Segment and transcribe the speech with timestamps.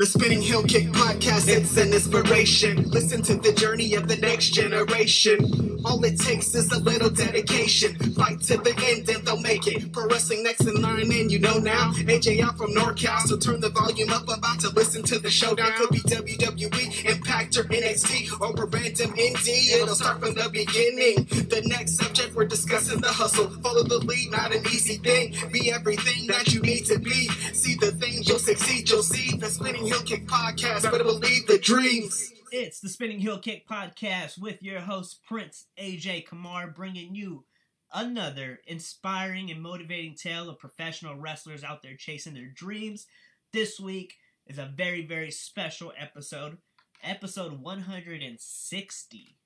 [0.00, 2.88] The Spinning Heel Kick podcast, it's an inspiration.
[2.88, 5.78] Listen to the journey of the next generation.
[5.84, 7.94] All it takes is a little dedication.
[8.14, 9.92] Fight to the end and they'll make it.
[9.92, 11.92] Pro wrestling next and learning, you know now.
[11.92, 14.22] AJ out from NorCal, so turn the volume up.
[14.22, 15.72] About to listen to the showdown.
[15.76, 19.70] Could be WWE, Impact, or NXT, or a random indie.
[19.72, 21.26] It'll start from the beginning.
[21.48, 23.50] The next subject, we're discussing the hustle.
[23.62, 25.34] Follow the lead, not an easy thing.
[25.52, 27.28] Be everything that you need to be.
[27.52, 29.36] See the things you'll succeed, you'll see.
[29.36, 32.32] The Spinning Kick podcast, better believe the dreams.
[32.52, 37.44] It's the Spinning Heel Kick podcast with your host Prince AJ Kumar, bringing you
[37.92, 43.06] another inspiring and motivating tale of professional wrestlers out there chasing their dreams.
[43.52, 44.14] This week
[44.46, 46.58] is a very, very special episode,
[47.02, 49.36] episode 160.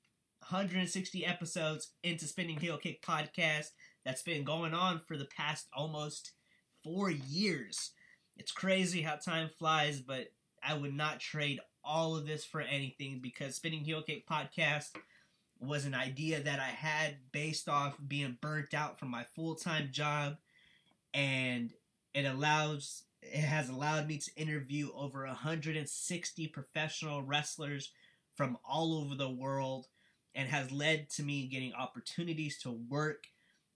[0.41, 3.69] 160 episodes into Spinning Heel Kick podcast
[4.05, 6.33] that's been going on for the past almost
[6.85, 7.93] four years.
[8.37, 10.27] It's crazy how time flies, but
[10.67, 14.91] I would not trade all of this for anything because Spinning Heel Kick podcast
[15.61, 19.91] was an idea that I had based off being burnt out from my full time
[19.93, 20.37] job,
[21.13, 21.73] and
[22.15, 27.93] it allows it has allowed me to interview over 160 professional wrestlers
[28.35, 29.87] from all over the world
[30.35, 33.29] and has led to me getting opportunities to work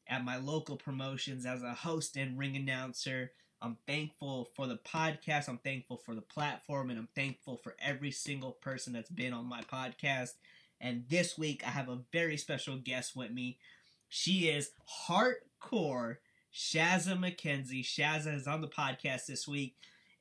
[0.06, 5.48] at my local promotions as a host and ring announcer I'm thankful for the podcast.
[5.48, 9.46] I'm thankful for the platform, and I'm thankful for every single person that's been on
[9.46, 10.34] my podcast.
[10.80, 13.58] And this week, I have a very special guest with me.
[14.08, 14.70] She is
[15.08, 16.18] HeartCore
[16.54, 17.84] Shazza McKenzie.
[17.84, 19.74] Shazza is on the podcast this week,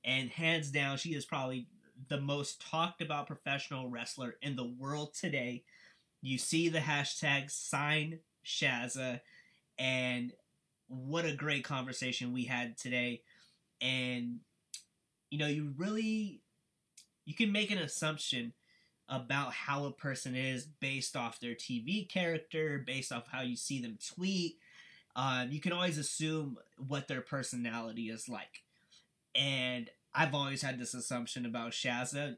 [0.03, 1.67] and hands down, she is probably
[2.09, 5.63] the most talked about professional wrestler in the world today.
[6.21, 9.21] You see the hashtag sign Shazza,
[9.77, 10.33] and
[10.87, 13.21] what a great conversation we had today.
[13.81, 14.39] And
[15.29, 16.41] you know, you really
[17.25, 18.53] you can make an assumption
[19.09, 23.81] about how a person is based off their TV character, based off how you see
[23.81, 24.57] them tweet.
[25.15, 26.57] Um, you can always assume
[26.87, 28.63] what their personality is like.
[29.35, 32.37] And I've always had this assumption about Shazza,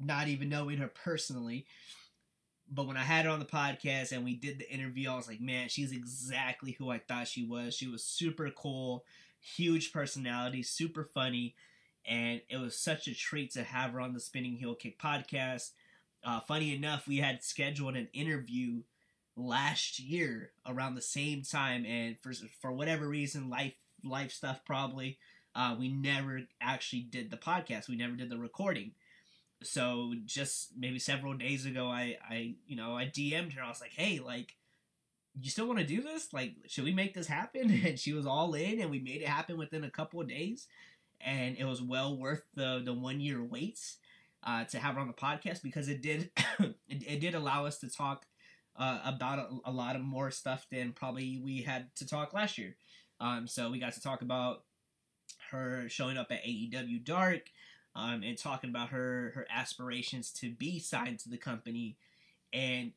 [0.00, 1.66] not even knowing her personally.
[2.70, 5.28] But when I had her on the podcast and we did the interview, I was
[5.28, 7.74] like, man, she's exactly who I thought she was.
[7.74, 9.04] She was super cool,
[9.40, 11.54] huge personality, super funny,
[12.06, 15.70] and it was such a treat to have her on the Spinning Heel Kick podcast.
[16.24, 18.82] Uh, funny enough, we had scheduled an interview
[19.36, 25.18] last year around the same time, and for for whatever reason, life life stuff probably,
[25.54, 27.88] uh, we never actually did the podcast.
[27.88, 28.92] We never did the recording
[29.64, 33.62] so just maybe several days ago i i you know i dm'd her.
[33.62, 34.54] I was like hey like
[35.40, 36.32] you still want to do this?
[36.32, 37.70] Like should we make this happen?
[37.84, 40.66] And she was all in and we made it happen within a couple of days.
[41.20, 43.96] And it was well worth the the one year waits
[44.42, 47.78] uh, to have her on the podcast because it did it, it, did allow us
[47.78, 48.26] to talk
[48.76, 52.58] uh, about a, a, lot of more stuff than probably we had to talk last
[52.58, 52.76] year.
[53.20, 54.64] Um, so we got to talk about
[55.50, 57.50] her showing up at aew dark
[57.96, 61.96] um, and talking about her her aspirations to be signed to the company.
[62.52, 62.92] And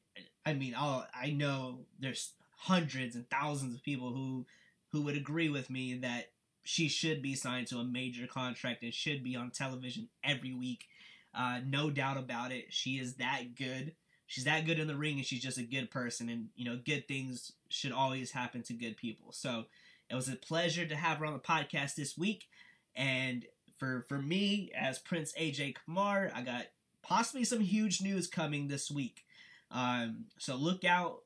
[0.46, 4.46] I mean, I'll, I know there's hundreds and thousands of people who
[4.92, 6.32] who would agree with me that
[6.64, 10.86] she should be signed to a major contract and should be on television every week.
[11.34, 12.66] Uh, no doubt about it.
[12.70, 13.94] She is that good.
[14.26, 16.30] She's that good in the ring, and she's just a good person.
[16.30, 19.32] And you know, good things should always happen to good people.
[19.32, 19.66] So
[20.10, 22.48] it was a pleasure to have her on the podcast this week.
[22.96, 23.46] And
[23.78, 26.68] for for me as Prince AJ Kumar, I got
[27.02, 29.24] possibly some huge news coming this week.
[29.72, 31.24] Um, so look out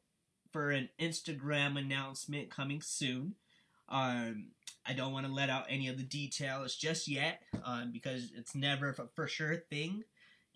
[0.52, 3.36] for an Instagram announcement coming soon.
[3.90, 4.48] Um,
[4.86, 8.56] I don't want to let out any of the details just yet um, because it's
[8.56, 10.04] never a for sure thing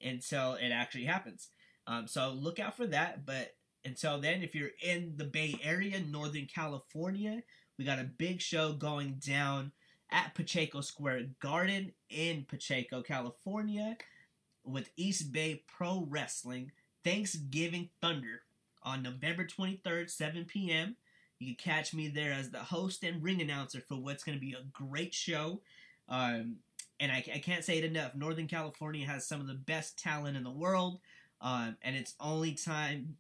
[0.03, 1.49] until it actually happens.
[1.87, 3.25] Um, so look out for that.
[3.25, 7.43] But until then, if you're in the Bay Area, Northern California,
[7.77, 9.71] we got a big show going down
[10.15, 13.97] at Pacheco Square Garden in Pacheco, California,
[14.63, 16.71] with East Bay Pro Wrestling
[17.03, 18.41] Thanksgiving Thunder
[18.81, 20.95] on November 23rd, 7 p.m.
[21.39, 24.41] You can catch me there as the host and ring announcer for what's going to
[24.41, 25.61] be a great show.
[26.07, 26.57] Um,
[26.97, 28.15] and I, I, can't say it enough.
[28.15, 30.99] Northern California has some of the best talent in the world,
[31.41, 33.17] um, and it's only time,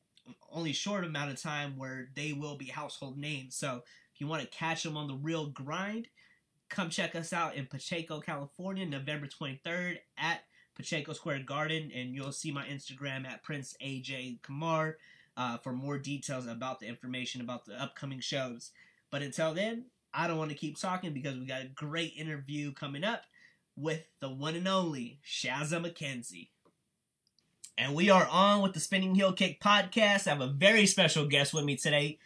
[0.49, 3.57] only short amount of time where they will be household names.
[3.57, 3.81] So
[4.13, 6.07] if you want to catch them on the real grind,
[6.69, 10.41] Come check us out in Pacheco, California, November 23rd at
[10.75, 14.97] Pacheco Square Garden, and you'll see my Instagram at Prince AJ Kumar
[15.37, 18.71] uh, for more details about the information about the upcoming shows.
[19.11, 22.73] But until then, I don't want to keep talking because we got a great interview
[22.73, 23.23] coming up
[23.75, 26.49] with the one and only Shazza McKenzie.
[27.77, 30.27] And we are on with the Spinning Heel Kick podcast.
[30.27, 32.19] I have a very special guest with me today.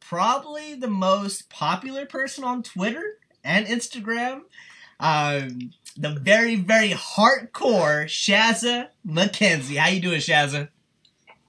[0.00, 4.42] Probably the most popular person on Twitter and Instagram.
[5.00, 9.76] Um, the very, very HeartCore Shazza McKenzie.
[9.76, 10.68] How you doing, Shazza?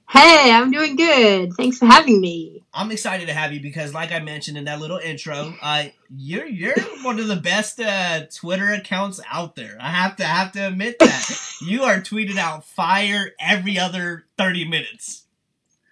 [0.09, 1.53] Hey, I'm doing good.
[1.53, 2.63] Thanks for having me.
[2.73, 5.85] I'm excited to have you because, like I mentioned in that little intro, uh,
[6.15, 9.77] you're you're one of the best uh, Twitter accounts out there.
[9.81, 14.69] I have to have to admit that you are tweeted out fire every other 30
[14.69, 15.26] minutes.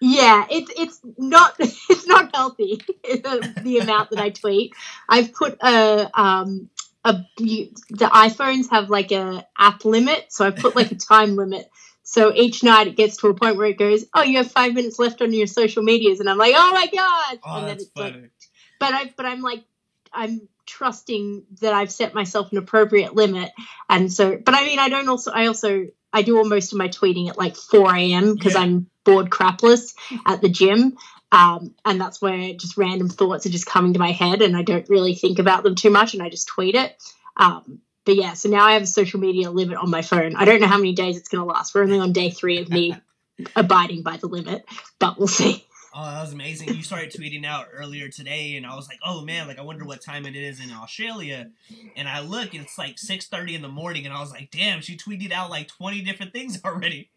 [0.08, 4.72] Yeah, it's it's not it's not healthy the, amount that I tweet.
[5.08, 6.70] I've put a um
[7.04, 7.70] a the
[8.00, 11.70] iPhones have like a app limit, so I put like a time limit
[12.08, 14.74] so each night it gets to a point where it goes, "Oh, you have five
[14.74, 17.86] minutes left on your social medias," and I'm like, "Oh my god!" Oh, and that's
[17.96, 18.12] funny.
[18.12, 18.30] like,
[18.78, 19.64] but I, but I'm like,
[20.12, 23.50] I'm trusting that I've set myself an appropriate limit,
[23.90, 26.78] and so, but I mean, I don't also, I also, I do all most of
[26.78, 28.34] my tweeting at like 4 a.m.
[28.34, 28.60] because Yeah.
[28.60, 30.96] I'm bored crapless at the gym.
[31.30, 34.62] Um, and that's where just random thoughts are just coming to my head, and I
[34.62, 36.96] don't really think about them too much, and I just tweet it.
[37.36, 40.36] Um, but yeah, so now I have a social media limit on my phone.
[40.36, 41.74] I don't know how many days it's going to last.
[41.74, 42.96] We're only on day three of me
[43.56, 44.64] abiding by the limit,
[45.00, 45.65] but we'll see.
[45.98, 46.74] Oh, that was amazing.
[46.74, 49.86] You started tweeting out earlier today, and I was like, "Oh man, like I wonder
[49.86, 51.50] what time it is in Australia."
[51.96, 54.82] And I look, and it's like 6:30 in the morning, and I was like, "Damn,
[54.82, 57.10] she tweeted out like 20 different things already."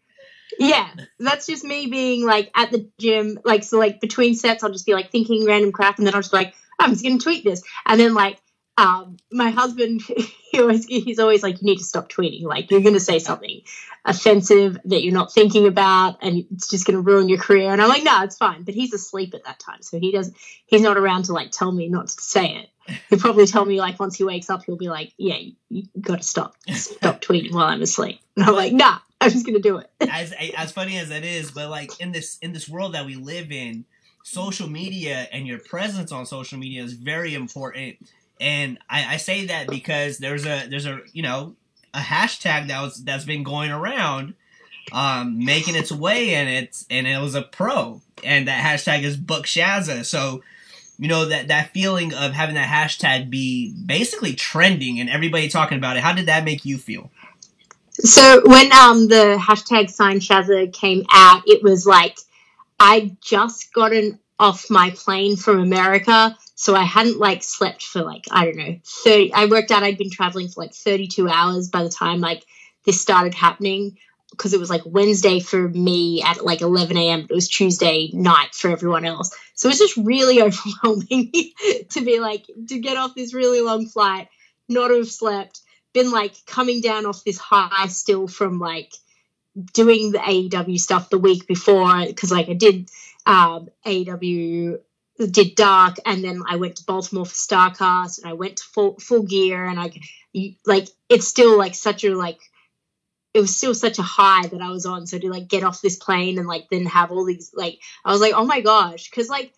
[0.58, 0.88] Yeah,
[1.18, 4.86] that's just me being like at the gym, like so like between sets, I'll just
[4.86, 7.44] be like thinking random crap, and then I'll just be like, I'm just gonna tweet
[7.44, 8.40] this, and then like
[8.80, 10.02] um my husband,
[10.50, 13.60] he always he's always like, you need to stop tweeting, like you're gonna say something
[14.04, 17.88] offensive that you're not thinking about, and it's just gonna ruin your career, and I'm
[17.88, 20.34] like, no, it's fine, but he's asleep at that time, so he doesn't,
[20.66, 22.68] he's not around to like tell me not to say it.
[23.08, 25.82] He'll probably tell me like once he wakes up, he'll be like, yeah, you, you
[26.00, 29.76] gotta stop, stop tweeting while I'm asleep, and I'm like, nah, I'm just gonna do
[29.76, 29.90] it.
[30.00, 33.16] as as funny as that is, but like in this in this world that we
[33.16, 33.84] live in,
[34.22, 37.96] social media and your presence on social media is very important.
[38.40, 41.54] And I, I say that because there's a there's a you know
[41.94, 44.34] a hashtag that was that's been going around,
[44.92, 49.16] um, making its way, and it's and it was a pro, and that hashtag is
[49.16, 50.04] Book Shazza.
[50.04, 50.42] So.
[51.02, 55.78] You know that that feeling of having that hashtag be basically trending and everybody talking
[55.78, 56.02] about it.
[56.02, 57.10] How did that make you feel?
[57.92, 62.18] So when um the hashtag sign Shazza came out, it was like
[62.78, 68.26] I just gotten off my plane from America, so I hadn't like slept for like
[68.30, 69.32] I don't know thirty.
[69.32, 72.44] I worked out I'd been traveling for like thirty two hours by the time like
[72.84, 73.96] this started happening
[74.30, 77.22] because it was like Wednesday for me at like eleven a.m.
[77.22, 81.32] But it was Tuesday night for everyone else, so it was just really overwhelming
[81.92, 84.28] to be like to get off this really long flight,
[84.68, 85.62] not have slept
[85.94, 88.92] been like coming down off this high still from like
[89.72, 92.90] doing the AEW stuff the week before because like I did
[93.24, 94.78] um AEW
[95.26, 98.98] did dark and then I went to Baltimore for Starcast and I went to full
[98.98, 99.92] full gear and I
[100.66, 102.40] like it's still like such a like
[103.32, 105.82] it was still such a high that I was on so to like get off
[105.82, 109.08] this plane and like then have all these like I was like oh my gosh
[109.08, 109.52] because like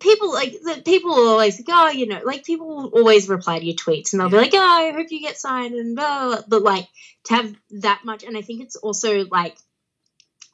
[0.00, 3.64] people like the people always like, oh, you know, like people will always reply to
[3.64, 6.36] your tweets and they'll be like, oh, I hope you get signed and blah, blah,
[6.36, 6.42] blah.
[6.48, 6.88] But like
[7.24, 9.56] to have that much, and I think it's also like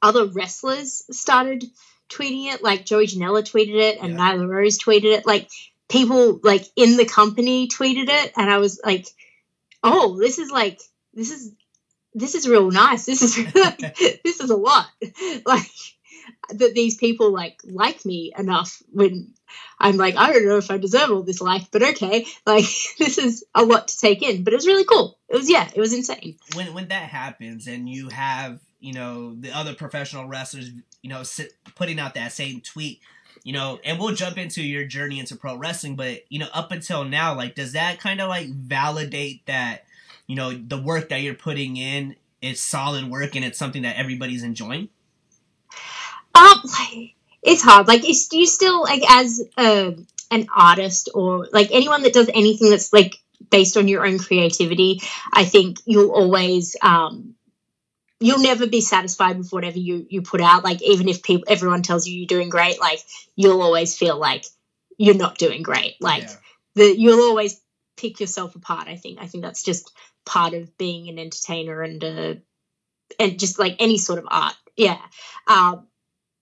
[0.03, 1.65] other wrestlers started
[2.09, 4.19] tweeting it, like Joey Janela tweeted it and Yeah.
[4.19, 5.49] Nyla Rose tweeted it, like
[5.89, 9.07] people like in the company tweeted it, and I was like,
[9.83, 10.81] oh, this is like
[11.15, 11.53] this is
[12.15, 13.07] this is real nice.
[13.07, 13.37] This is
[14.25, 14.87] this is a lot.
[15.47, 15.71] Like
[16.51, 19.33] that these people like like me enough when
[19.79, 22.27] I'm like, I don't know if I deserve all this life, but okay.
[22.47, 22.65] Like
[22.99, 24.45] this is a lot to take in.
[24.45, 25.19] But it was really cool.
[25.29, 26.37] It was yeah, it was insane.
[26.55, 30.71] when when that happens and you have you know the other professional wrestlers
[31.03, 33.01] you know sit, putting out that same tweet
[33.45, 36.71] you know and we'll jump into your journey into pro wrestling but you know up
[36.73, 39.85] until now like does that kind of like validate that
[40.27, 43.97] you know the work that you're putting in is solid work and it's something that
[43.97, 44.89] everybody's enjoying
[46.35, 46.63] Um,
[47.43, 47.89] it's hard.
[47.89, 49.97] Like, it's you still like as a,
[50.31, 53.17] an artist or like anyone that does anything that's like
[53.51, 55.01] based on your own creativity.
[55.33, 57.35] I think you'll always um,
[58.21, 60.65] you'll never be satisfied with whatever you you put out.
[60.65, 63.01] Like, even if people everyone tells you you're doing great, like
[63.37, 64.45] you'll always feel like
[64.97, 65.97] you're not doing great.
[66.01, 66.37] Like Yeah.
[66.75, 67.61] the you'll always
[67.97, 68.89] pick yourself apart.
[68.89, 69.19] I think.
[69.21, 69.93] I think that's just
[70.25, 72.35] part of being an entertainer and uh,
[73.19, 74.57] and just like any sort of art.
[74.77, 74.99] Yeah.
[75.47, 75.87] Um,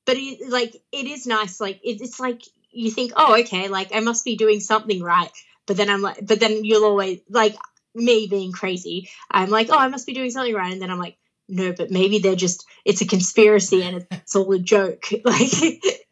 [0.04, 1.60] but it, like it is nice.
[1.60, 5.30] Like it, it's like you think, oh, okay, like I must be doing something right.
[5.66, 7.56] But then I'm like, but then you'll always like
[7.94, 9.08] me being crazy.
[9.30, 11.16] I'm like, oh, I must be doing something right, and then I'm like,
[11.48, 15.06] no, but maybe they're just it's a conspiracy and it's all a joke.
[15.24, 15.50] Like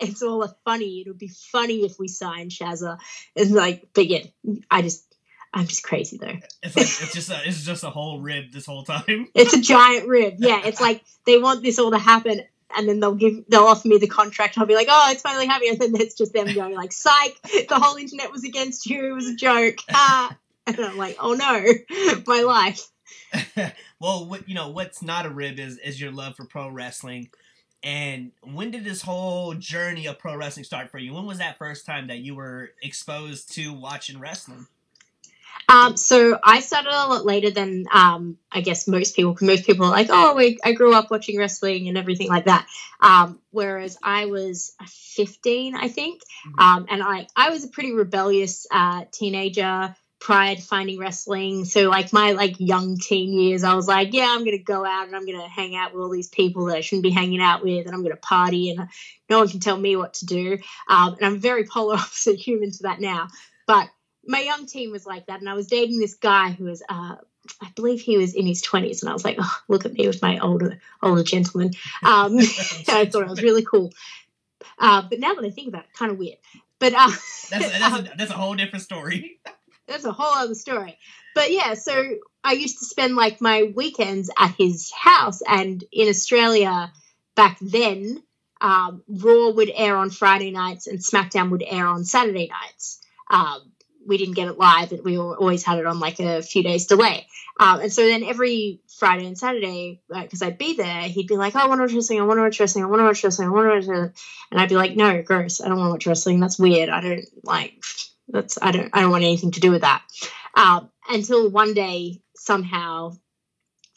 [0.01, 1.01] it's all a funny.
[1.01, 2.99] It would be funny if we signed Shazza.
[3.37, 4.25] And like, but yeah,
[4.71, 5.05] I just
[5.53, 6.39] I'm just crazy though.
[6.63, 9.29] It's like it's just a, it's just a whole rib this whole time.
[9.35, 10.35] It's a giant rib.
[10.39, 12.43] Yeah, it's like they want this all to happen
[12.77, 14.59] and then they'll give they'll offer me the contract.
[14.59, 17.41] I'll be like, oh, it's finally happening, and then it's just them going like, psych,
[17.69, 19.11] the whole internet was against you.
[19.11, 19.77] It was a joke.
[19.91, 20.37] Ah.
[20.67, 21.63] And I'm like, oh no,
[22.27, 22.89] my life.
[24.05, 27.31] Well, what you know, what's not a rib is is your love for pro wrestling.
[27.83, 31.15] And when did this whole journey of pro wrestling start for you?
[31.15, 34.67] When was that first time that you were exposed to watching wrestling?
[35.71, 39.39] Um, so I started a lot later than um, I guess most people.
[39.41, 42.67] Most people are like, oh, we, I grew up watching wrestling and everything like that.
[43.01, 46.61] Um, whereas I was 15, I think, mm-hmm.
[46.61, 51.67] Um, and I I was a pretty rebellious uh, teenager prior to finding wrestling.
[51.67, 55.07] So like my like young teen years, I was like, yeah, I'm gonna go out
[55.07, 57.63] and I'm gonna hang out with all these people that I shouldn't be hanging out
[57.63, 58.89] with, and I'm gonna party, and
[59.29, 60.59] no one can tell me what to do.
[60.89, 63.29] Um, and I'm very polar opposite human to that now,
[63.67, 63.91] but
[64.27, 67.17] my young teen was like that, and I was dating this guy who was, uh,
[67.61, 70.07] I believe he was in his twenties, and I was like, oh, look at me
[70.07, 71.73] with my older older gentleman.
[72.03, 72.39] Um,
[72.89, 73.93] I thought it was really cool.
[74.79, 76.39] Uh, but now that I think about it, kind of weird.
[76.79, 79.39] But uh, that's, that's, um, a, that's a whole different story.
[79.87, 80.99] That's a whole other story.
[81.35, 86.09] But yeah, so I used to spend like my weekends at his house, and in
[86.09, 86.93] Australia
[87.35, 88.23] back then,
[88.61, 93.01] um, Raw would air on Friday nights and SmackDown would air on Saturday nights.
[93.31, 93.73] Um,
[94.07, 96.87] we didn't get it live, but we always had it on like a few days
[96.87, 97.27] delay.
[97.59, 101.55] Um, and so then every Friday and Saturday, because I'd be there, he'd be like,
[101.55, 103.25] oh, I want to watch wrestling, I want to watch wrestling, I want to watch
[103.25, 104.13] wrestling, I want to watch wrestling.
[104.51, 106.41] And I'd be like, no, gross, I don't want to watch wrestling.
[106.41, 106.89] That's weird.
[106.89, 107.83] I don't like,
[108.29, 110.03] that's, I don't, I don't want anything to do with that.
[110.55, 113.13] Um, until one day, somehow,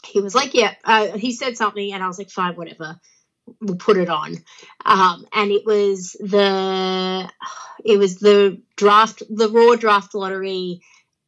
[0.06, 3.00] he was like, yeah, uh, he said something, and I was like, fine, whatever
[3.62, 4.36] we'll put it on.
[4.86, 7.30] Um, and it was the
[7.84, 10.82] it was the draft the Raw draft lottery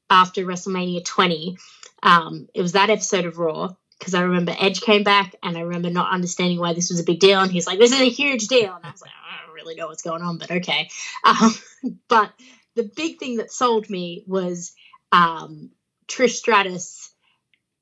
[0.09, 1.57] after WrestleMania 20.
[2.01, 5.61] Um, it was that episode of Raw because I remember Edge came back and I
[5.61, 7.41] remember not understanding why this was a big deal.
[7.41, 9.75] And he's like, "This is a huge deal," and I was like, "I don't really
[9.75, 10.89] know what's going on, but okay."
[11.23, 11.53] Um,
[12.07, 12.31] but
[12.75, 14.73] the big thing that sold me was
[15.11, 15.71] um,
[16.07, 17.11] Trish Stratus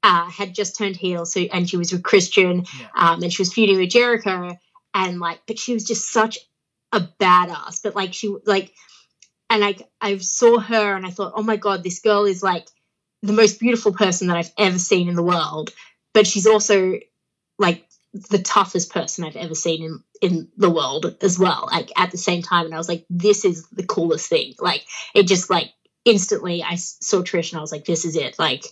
[0.03, 2.87] uh, had just turned heel, so and she was with Christian, yeah.
[2.95, 4.57] um, and she was feuding with Jericho,
[4.93, 6.39] and like, but she was just such
[6.91, 7.81] a badass.
[7.83, 8.73] But like, she like,
[9.49, 12.67] and like, I saw her, and I thought, oh my god, this girl is like
[13.21, 15.73] the most beautiful person that I've ever seen in the world.
[16.13, 16.99] But she's also
[17.59, 21.67] like the toughest person I've ever seen in in the world as well.
[21.71, 24.53] Like at the same time, and I was like, this is the coolest thing.
[24.59, 25.71] Like it just like
[26.05, 28.39] instantly I saw Trish and I was like, this is it.
[28.39, 28.65] Like,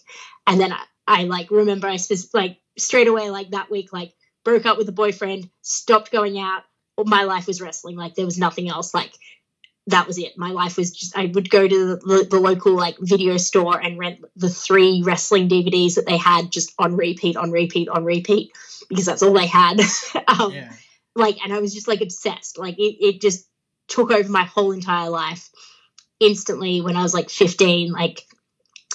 [0.48, 4.14] and then I, I like remember I sp- like straight away like that week like
[4.44, 6.64] broke up with a boyfriend, stopped going out.
[6.98, 7.98] My life was wrestling.
[7.98, 8.94] Like there was nothing else.
[8.94, 9.14] Like
[9.88, 10.38] that was it.
[10.38, 14.00] My life was just I would go to the, the, local like video store and
[14.00, 18.52] rent the three wrestling DVDs that they had just on repeat, on repeat, on repeat
[18.90, 19.80] because that's all they had.
[20.28, 20.74] um, yeah.
[21.16, 22.58] Like and I was just like obsessed.
[22.58, 23.48] Like it, it just
[23.88, 25.50] took over my whole entire life
[26.20, 27.92] instantly when I was like 15.
[27.92, 28.22] Like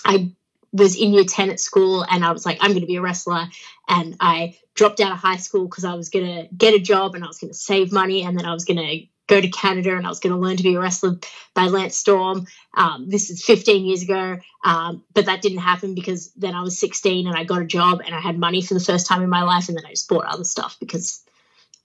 [0.05, 0.33] I
[0.73, 3.03] was in year 10 at school and I was like, I'm going to be a
[3.03, 3.49] wrestler.
[3.89, 7.15] And I dropped out of high school because I was going to get a job
[7.15, 8.23] and I was going to save money.
[8.23, 10.57] And then I was going to go to Canada and I was going to learn
[10.57, 11.17] to be a wrestler
[11.55, 12.47] by Lance Storm.
[12.77, 14.39] Um, this is 15 years ago.
[14.65, 18.03] Um, but that didn't happen because then I was 16 and I got a job
[18.05, 19.69] and I had money for the first time in my life.
[19.69, 21.23] And then I just bought other stuff because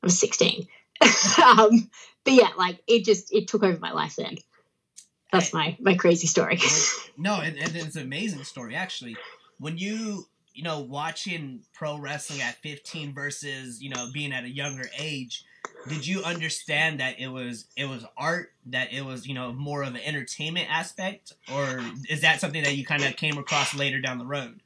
[0.05, 0.67] I was 16.
[1.43, 1.89] um,
[2.23, 4.37] but yeah, like it just, it took over my life then.
[5.31, 6.59] That's my my crazy story.
[7.17, 9.17] no, and, and it's an amazing story actually.
[9.59, 14.49] When you you know watching pro wrestling at 15 versus you know being at a
[14.49, 15.43] younger age,
[15.89, 19.81] did you understand that it was it was art that it was you know more
[19.81, 23.99] of an entertainment aspect, or is that something that you kind of came across later
[23.99, 24.61] down the road?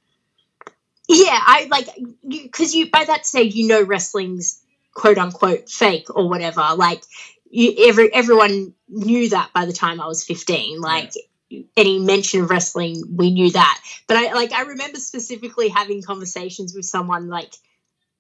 [1.08, 1.88] Yeah, I like
[2.28, 4.62] because you, you by that stage you know wrestling's
[5.00, 6.62] quote unquote fake or whatever.
[6.76, 7.02] Like
[7.50, 10.82] you, every everyone knew that by the time I was 15.
[10.82, 11.14] Like
[11.50, 11.62] yeah.
[11.78, 13.82] any mention of wrestling, we knew that.
[14.08, 17.54] But I like I remember specifically having conversations with someone like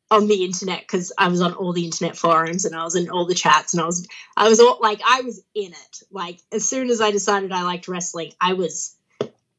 [0.09, 3.09] on the internet because I was on all the internet forums and I was in
[3.09, 4.07] all the chats and I was
[4.37, 6.03] I was all like I was in it.
[6.11, 8.95] Like as soon as I decided I liked wrestling, I was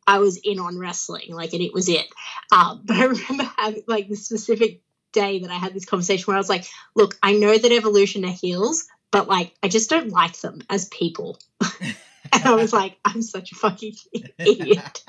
[0.06, 1.34] I was in on wrestling.
[1.34, 2.06] Like and it was it.
[2.50, 4.80] Um, but I remember having like the specific
[5.12, 8.24] day that I had this conversation where I was like, look, I know that evolution
[8.24, 11.38] are heels, but like I just don't like them as people.
[11.82, 13.94] and I was like, I'm such a fucking
[14.38, 15.04] idiot.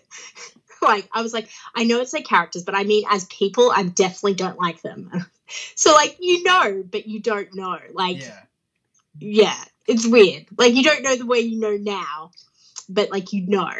[0.82, 3.84] like I was like, I know it's their characters, but I mean as people, I
[3.84, 5.10] definitely don't like them.
[5.74, 7.78] so like you know, but you don't know.
[7.92, 8.40] Like Yeah.
[9.18, 10.46] yeah, it's weird.
[10.56, 12.32] Like you don't know the way you know now,
[12.88, 13.70] but like you know.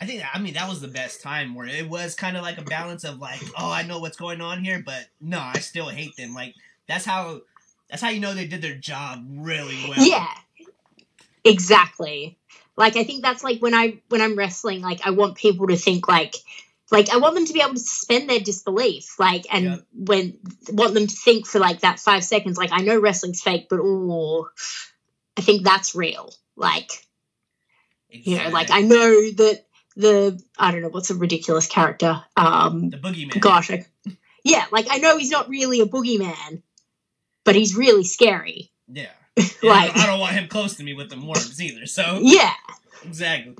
[0.00, 2.58] I think I mean that was the best time where it was kind of like
[2.58, 5.88] a balance of like, oh, I know what's going on here, but no, I still
[5.88, 6.34] hate them.
[6.34, 6.54] Like
[6.88, 7.42] that's how
[7.88, 9.98] that's how you know they did their job really well.
[10.06, 10.26] Yeah.
[11.44, 12.38] Exactly.
[12.76, 15.76] Like I think that's like when I when I'm wrestling, like I want people to
[15.76, 16.34] think like
[16.90, 19.86] like I want them to be able to suspend their disbelief, like and Yep.
[19.92, 20.38] when
[20.70, 23.80] want them to think for like that five seconds, like I know wrestling's fake, but
[23.82, 24.48] oh
[25.36, 26.32] I think that's real.
[26.56, 26.90] Like
[28.10, 29.64] you know, like I know that
[29.96, 32.22] the I don't know what's a ridiculous character.
[32.36, 33.40] Um the boogeyman.
[33.40, 33.86] gosh, I,
[34.44, 36.62] yeah, like I know he's not really a boogeyman,
[37.44, 38.70] but he's really scary.
[38.88, 39.10] Yeah.
[39.62, 41.86] Like I don't want him close to me with the worms either.
[41.86, 42.52] So yeah.
[43.04, 43.56] exactly.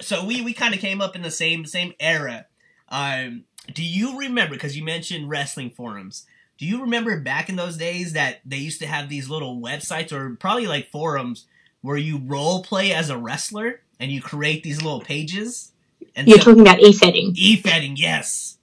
[0.00, 2.46] So we we kind of came up in the same same era.
[2.88, 4.54] Um, do you remember?
[4.54, 6.26] Because you mentioned wrestling forums.
[6.58, 10.12] Do you remember back in those days that they used to have these little websites
[10.12, 11.46] or probably like forums
[11.80, 15.72] where you role play as a wrestler and you create these little pages?
[16.16, 17.32] And You're so- talking about e-fedding.
[17.36, 18.58] e-fedding, yes.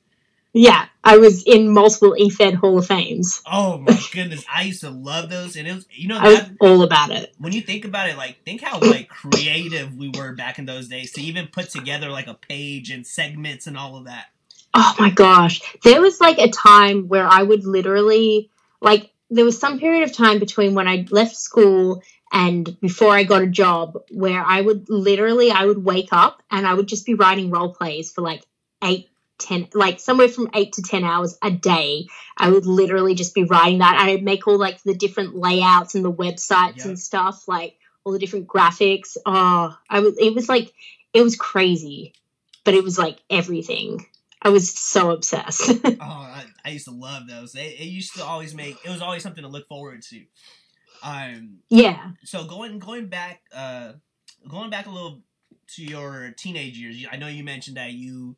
[0.51, 3.41] Yeah, I was in multiple e-fed Hall of Fames.
[3.45, 6.39] Oh my goodness, I used to love those, and it was you know I was
[6.39, 7.33] that all about it.
[7.37, 10.87] when you think about it, like think how like creative we were back in those
[10.87, 14.25] days to even put together like a page and segments and all of that.
[14.73, 15.61] Oh my gosh.
[15.83, 18.49] There was like a time where I would literally
[18.81, 22.01] like there was some period of time between when I left school
[22.31, 26.67] and before I got a job where I would literally I would wake up and
[26.67, 28.43] I would just be writing role plays for like
[28.83, 29.09] eight,
[29.39, 32.07] ten like somewhere from eight to ten hours a day.
[32.37, 33.97] I would literally just be writing that.
[33.99, 36.85] I'd make all like the different layouts and the websites Yep.
[36.85, 39.17] and stuff, like all the different graphics.
[39.25, 40.71] Oh, I was it was like
[41.13, 42.13] it was crazy.
[42.65, 44.05] But it was like everything.
[44.41, 45.71] I was so obsessed.
[46.01, 47.55] Oh, I, I used to love those.
[47.55, 50.21] It, it used to always make it was always something to look forward to.
[51.03, 52.11] Um, yeah.
[52.23, 53.93] so going going back, uh,
[54.47, 55.21] going back a little
[55.75, 57.05] to your teenage years.
[57.11, 58.35] I know you mentioned that you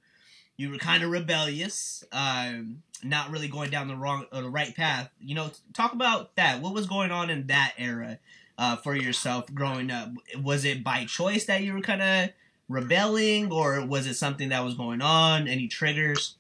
[0.58, 4.76] you were kind of rebellious, um, not really going down the wrong or the right
[4.76, 5.10] path.
[5.20, 6.62] You know, talk about that.
[6.62, 8.20] What was going on in that era
[8.58, 10.10] uh, for yourself growing up?
[10.42, 12.30] Was it by choice that you were kind of
[12.70, 15.48] rebelling, or was it something that was going on?
[15.48, 16.36] Any triggers?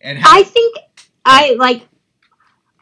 [0.00, 0.38] And how?
[0.38, 0.76] I think
[1.24, 1.86] I like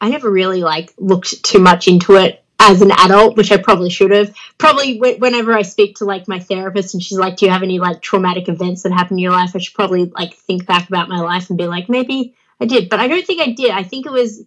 [0.00, 3.90] I never really like looked too much into it as an adult, which I probably
[3.90, 4.34] should have.
[4.58, 7.62] Probably wh- whenever I speak to like my therapist and she's like, "Do you have
[7.62, 10.88] any like traumatic events that happened in your life?" I should probably like think back
[10.88, 13.70] about my life and be like, maybe I did, but I don't think I did.
[13.70, 14.42] I think it was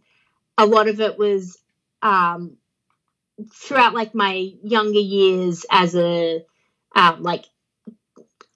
[0.57, 1.57] a lot of it was
[2.01, 2.57] um
[3.53, 6.43] throughout like my younger years as a
[6.95, 7.45] um like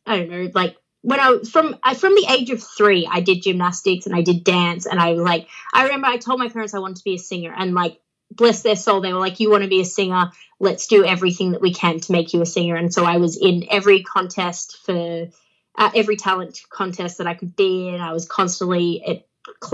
[0.06, 3.22] I don't know, like when I was from I, from the age of three, I
[3.22, 6.74] did gymnastics and I did dance, and I like I remember I told my parents
[6.74, 8.00] I wanted to be a singer, and like
[8.36, 10.32] bless their soul, they were like, "You want to be a singer?
[10.60, 13.38] Let's do everything that we can to make you a singer." And so I was
[13.38, 15.28] in every contest for
[15.76, 18.02] uh, every talent contest that I could be in.
[18.02, 19.26] I was constantly at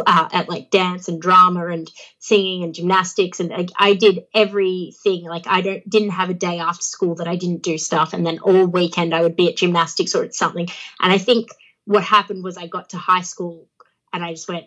[0.05, 5.25] uh, at like dance and drama and singing and gymnastics and like, I did everything
[5.25, 8.25] like I don't didn't have a day after school that I didn't do stuff and
[8.25, 10.67] then all weekend I would be at gymnastics or at something
[10.99, 11.49] and I think
[11.85, 13.67] what happened was I got to high school
[14.11, 14.65] and I just went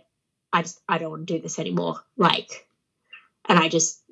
[0.52, 2.66] I just I don't want to do this anymore like
[3.48, 4.02] and I just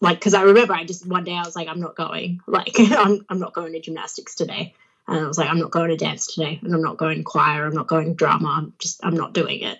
[0.00, 2.40] like because I remember I just one day I was like I'm not going.
[2.46, 4.74] Like I'm I'm not going to gymnastics today.
[5.06, 6.58] And I was like I'm not going to dance today.
[6.62, 7.66] And I'm not going to choir.
[7.66, 8.48] I'm not going to drama.
[8.48, 9.78] I'm just I'm not doing it.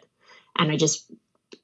[0.56, 1.10] And I just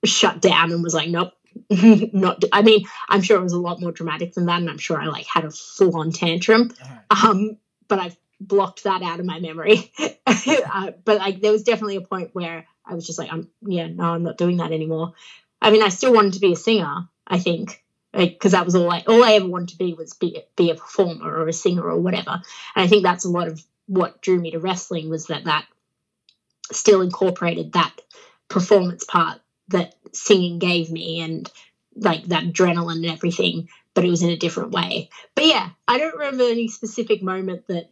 [0.05, 1.33] shut down and was like nope.
[1.71, 4.61] Not do- I mean I'm sure it was a lot more dramatic than that.
[4.61, 6.73] And I'm sure I like had a full on tantrum
[7.11, 9.93] um but I've blocked that out of my memory.
[10.75, 13.87] Uh, but like there was definitely a point where I was just like I'm yeah
[13.87, 15.13] no I'm not doing that anymore
[15.61, 18.91] I mean I still wanted to be a singer I think because that was all
[18.91, 21.83] I all I ever wanted to be was be be a performer or a singer
[21.83, 22.31] or whatever.
[22.31, 25.67] And I think that's a lot of what drew me to wrestling was that that
[26.73, 27.95] still incorporated that
[28.49, 31.51] performance part that singing gave me and
[31.97, 35.09] like that adrenaline and everything but it was in a different way.
[35.35, 37.91] But yeah i don't remember any specific moment that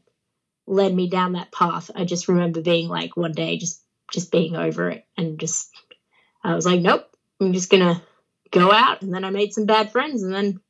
[0.66, 1.90] led me down that path.
[1.94, 5.70] I just remember being like one day just just being over it and just
[6.44, 7.12] i was like nope
[7.42, 8.02] i'm just gonna
[8.50, 10.61] go out and then i made some bad friends and then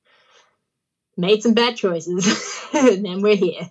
[1.16, 3.70] made some bad choices and then we're here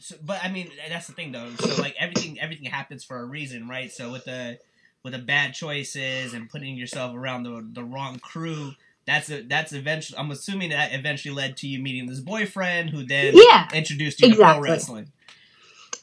[0.00, 1.50] So, but I mean, that's the thing though.
[1.60, 3.90] So like everything, everything happens for a reason, right?
[3.92, 4.58] So with the
[5.04, 8.72] with the bad choices and putting yourself around the the wrong crew,
[9.06, 10.18] that's a, that's eventually.
[10.18, 14.30] I'm assuming that eventually led to you meeting this boyfriend, who then yeah introduced you
[14.30, 15.12] to pro wrestling.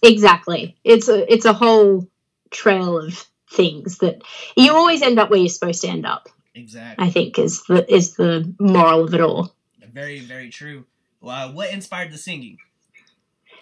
[0.04, 0.78] exactly.
[0.84, 2.08] It's a it's a whole
[2.52, 4.22] trail of things that
[4.56, 6.30] you always end up where you're supposed to end up.
[6.56, 7.06] Exactly.
[7.06, 9.54] I think is the is the moral of it all.
[9.94, 10.86] Very, very true.
[11.24, 12.58] Uh, what inspired the singing?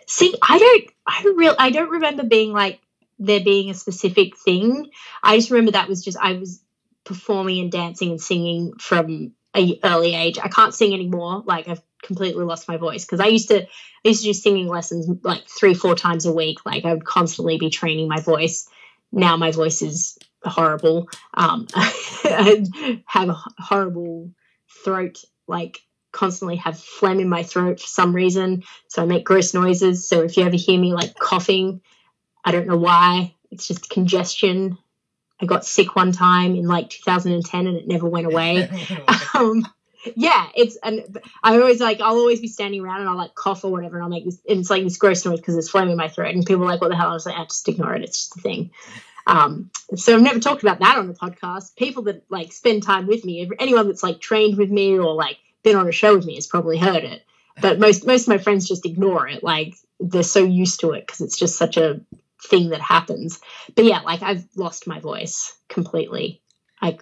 [0.08, 2.80] See, I don't, I don't real, I don't remember being like
[3.20, 4.90] there being a specific thing.
[5.22, 6.62] I just remember that was just I was
[7.04, 10.40] performing and dancing and singing from a early age.
[10.42, 11.44] I can't sing anymore.
[11.46, 13.68] Like I've completely lost my voice because I used to, I
[14.04, 16.66] used to do singing lessons like three, four times a week.
[16.66, 18.68] Like I would constantly be training my voice.
[19.14, 21.08] Now my voice is horrible.
[21.34, 24.32] Um, I have a horrible
[24.84, 25.80] throat, like
[26.12, 28.64] constantly have phlegm in my throat for some reason.
[28.88, 30.08] So I make gross noises.
[30.08, 31.82] So if you ever hear me like coughing,
[32.44, 33.36] I don't know why.
[33.52, 34.78] It's just congestion.
[35.40, 38.70] I got sick one time in like 2010 and it never went away.
[39.34, 39.68] um,
[40.16, 43.64] yeah, it's and I always like I'll always be standing around and I'll like cough
[43.64, 45.96] or whatever and I'll make this and it's like this gross noise because it's in
[45.96, 47.96] my throat and people are like what the hell I was like I just ignore
[47.96, 48.72] it it's just a thing.
[49.26, 51.76] Um, so I've never talked about that on the podcast.
[51.76, 55.38] People that like spend time with me, anyone that's like trained with me or like
[55.64, 57.24] been on a show with me has probably heard it.
[57.62, 59.44] But most most of my friends just ignore it.
[59.44, 62.02] Like they're so used to it because it's just such a
[62.44, 63.40] thing that happens.
[63.76, 66.42] But yeah, like I've lost my voice completely.
[66.82, 67.02] Like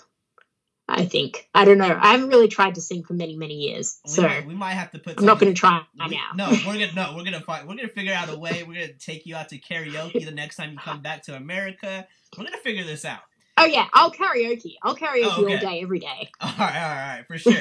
[0.93, 1.97] I think I don't know.
[1.99, 4.73] I haven't really tried to sing for many many years, We so might, we might
[4.73, 5.17] have to put.
[5.17, 6.31] I'm not going to try we- now.
[6.35, 7.67] No, we're gonna no, we're gonna find.
[7.67, 8.63] We're gonna figure out a way.
[8.67, 12.07] We're gonna take you out to karaoke the next time you come back to America.
[12.37, 13.21] We're gonna figure this out.
[13.61, 14.75] Oh yeah, I'll karaoke.
[14.81, 15.53] I'll karaoke Oh, okay.
[15.53, 16.29] all day, every day.
[16.41, 17.53] All right, all right, for sure.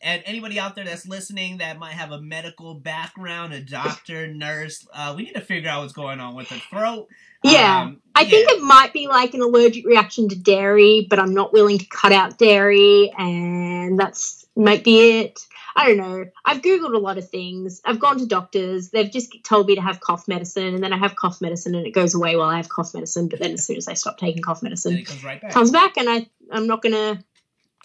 [0.00, 4.86] and anybody out there that's listening that might have a medical background, a doctor, nurse,
[4.94, 7.08] uh, we need to figure out what's going on with the throat.
[7.42, 8.30] Yeah, Um, I yeah.
[8.30, 11.84] think it might be like an allergic reaction to dairy, but I'm not willing to
[11.86, 15.40] cut out dairy, and that's might be it.
[15.76, 16.24] I don't know.
[16.44, 17.80] I've googled a lot of things.
[17.84, 18.90] I've gone to doctors.
[18.90, 21.86] They've just told me to have cough medicine, and then I have cough medicine, and
[21.86, 23.28] it goes away while I have cough medicine.
[23.28, 25.50] But then as soon as I stop taking cough medicine, it comes right back.
[25.52, 27.24] comes back, and I I'm not gonna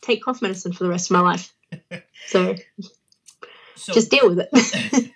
[0.02, 1.54] take cough medicine for the rest of my life.
[2.28, 2.56] So
[3.76, 5.12] So, just deal with it.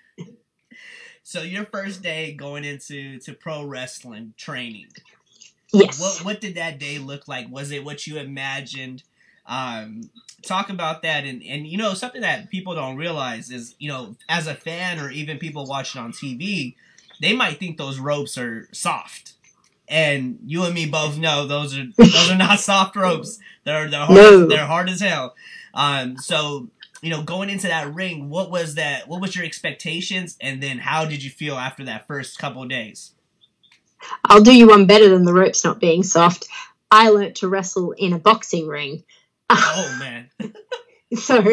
[1.22, 4.88] so your first day going into to pro wrestling training.
[5.72, 6.00] yes.
[6.00, 7.48] What what did that day look like?
[7.50, 9.02] Was it what you imagined?
[9.46, 10.10] Um,
[10.42, 14.16] talk about that, and and you know something that people don't realize is you know
[14.28, 16.74] as a fan or even people watching on TV,
[17.20, 19.34] they might think those ropes are soft,
[19.88, 23.38] and you and me both know those are those are not soft ropes.
[23.64, 24.46] They're they're hard, No.
[24.46, 25.34] they're hard as hell.
[25.74, 26.68] Um, so
[27.02, 29.08] you know going into that ring, what was that?
[29.08, 32.68] What was your expectations, and then how did you feel after that first couple of
[32.70, 33.12] days?
[34.24, 36.46] I'll do you one better than the ropes not being soft.
[36.90, 39.02] I learnt to wrestle in a boxing ring.
[39.50, 40.30] Oh man.
[41.16, 41.44] so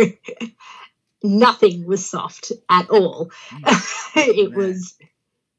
[1.23, 3.31] nothing was soft at all.
[4.15, 4.57] it Man.
[4.57, 4.95] was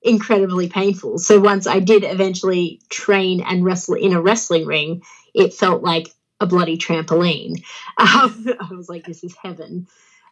[0.02, 1.18] incredibly painful.
[1.18, 5.02] So once I did eventually train and wrestle in a wrestling ring,
[5.34, 6.08] it felt like
[6.40, 7.62] a bloody trampoline.
[7.98, 9.86] Um, I was like, this is heaven.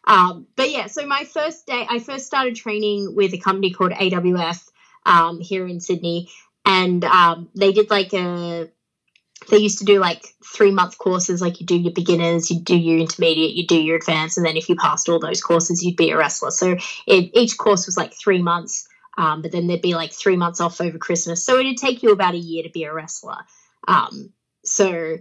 [0.05, 3.91] Um, but yeah, so my first day, I first started training with a company called
[3.91, 4.67] AWF
[5.05, 6.29] um, here in Sydney,
[6.65, 8.69] and um, they did like a
[9.49, 12.77] they used to do like three month courses like you do your beginners you do
[12.77, 15.95] your intermediate you do your advanced and then if you passed all those courses you'd
[15.95, 16.51] be a wrestler.
[16.51, 16.77] So
[17.07, 20.61] it, each course was like three months um, but then there'd be like three months
[20.61, 21.45] off over christmas.
[21.45, 23.37] So it'd take you about a year to be a wrestler.
[23.87, 24.31] Um,
[24.63, 25.17] so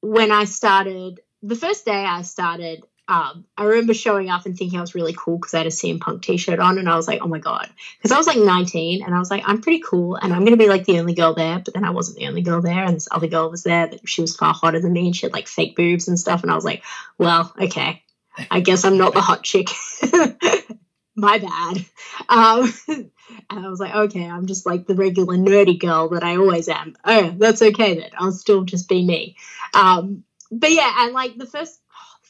[0.00, 4.78] when i started the first day i started um, I remember showing up and thinking
[4.78, 7.06] I was really cool because I had a CM Punk t-shirt on, and I was
[7.06, 9.82] like, "Oh my god!" Because I was like 19, and I was like, "I'm pretty
[9.86, 12.28] cool, and I'm gonna be like the only girl there." But then I wasn't the
[12.28, 14.94] only girl there, and this other girl was there, but she was far hotter than
[14.94, 16.42] me, and she had like fake boobs and stuff.
[16.42, 16.82] And I was like,
[17.18, 18.02] "Well, okay,
[18.50, 19.68] I guess I'm not the hot chick."
[21.14, 21.84] my bad.
[22.28, 26.36] Um, and I was like, "Okay, I'm just like the regular nerdy girl that I
[26.36, 28.10] always am." Oh, that's okay then.
[28.16, 29.36] I'll still just be me.
[29.74, 31.80] Um, but yeah, and like the first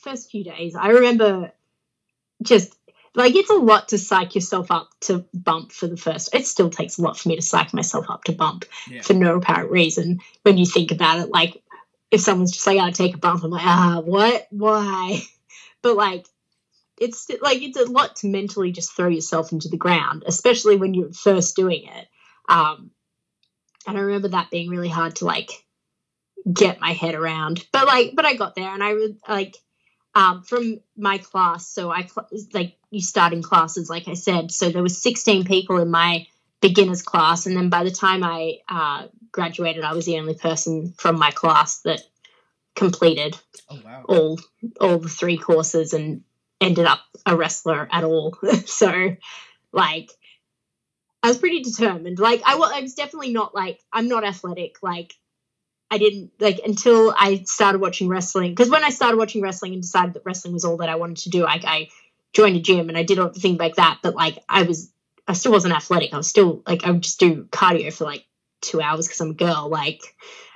[0.04, 1.52] first few days, I remember
[2.42, 2.76] just
[3.14, 6.34] like it's a lot to psych yourself up to bump for the first.
[6.34, 9.02] It still takes a lot for me to psych myself up to bump Yeah.
[9.02, 10.20] for no apparent reason.
[10.42, 11.62] When you think about it, like
[12.10, 14.46] if someone's just like, "I take a bump," I'm like, "Ah, what?
[14.50, 15.22] Why?"
[15.82, 16.26] But like,
[16.98, 20.94] it's like it's a lot to mentally just throw yourself into the ground, especially when
[20.94, 22.08] you're first doing it.
[22.48, 22.90] Um,
[23.86, 25.50] and I remember that being really hard to like
[26.50, 27.66] get my head around.
[27.70, 29.56] But like, but I got there, and I would like
[30.14, 31.66] um, from my class.
[31.66, 32.08] So I
[32.52, 34.52] like you start in classes, like I said.
[34.52, 36.26] So there was 16 people in my
[36.60, 40.94] beginners class, and then by the time I uh, graduated, I was the only person
[40.96, 42.00] from my class that
[42.74, 43.38] completed
[43.70, 44.04] Oh wow.
[44.08, 44.40] all
[44.80, 46.22] all the three courses and
[46.60, 48.36] ended up a wrestler at all.
[48.66, 49.16] so
[49.72, 50.10] like
[51.22, 52.18] I was pretty determined.
[52.18, 54.76] Like I was, I was definitely not like I'm not athletic.
[54.82, 55.14] Like
[55.90, 58.52] I didn't like until I started watching wrestling.
[58.52, 61.18] Because when I started watching wrestling and decided that wrestling was all that I wanted
[61.18, 61.88] to do, like I
[62.32, 64.00] joined a gym and I did all the things like that.
[64.02, 64.90] But like I was,
[65.28, 66.12] I still wasn't athletic.
[66.12, 68.24] I was still like I would just do cardio for like
[68.60, 69.68] two hours because I'm a girl.
[69.70, 70.02] Like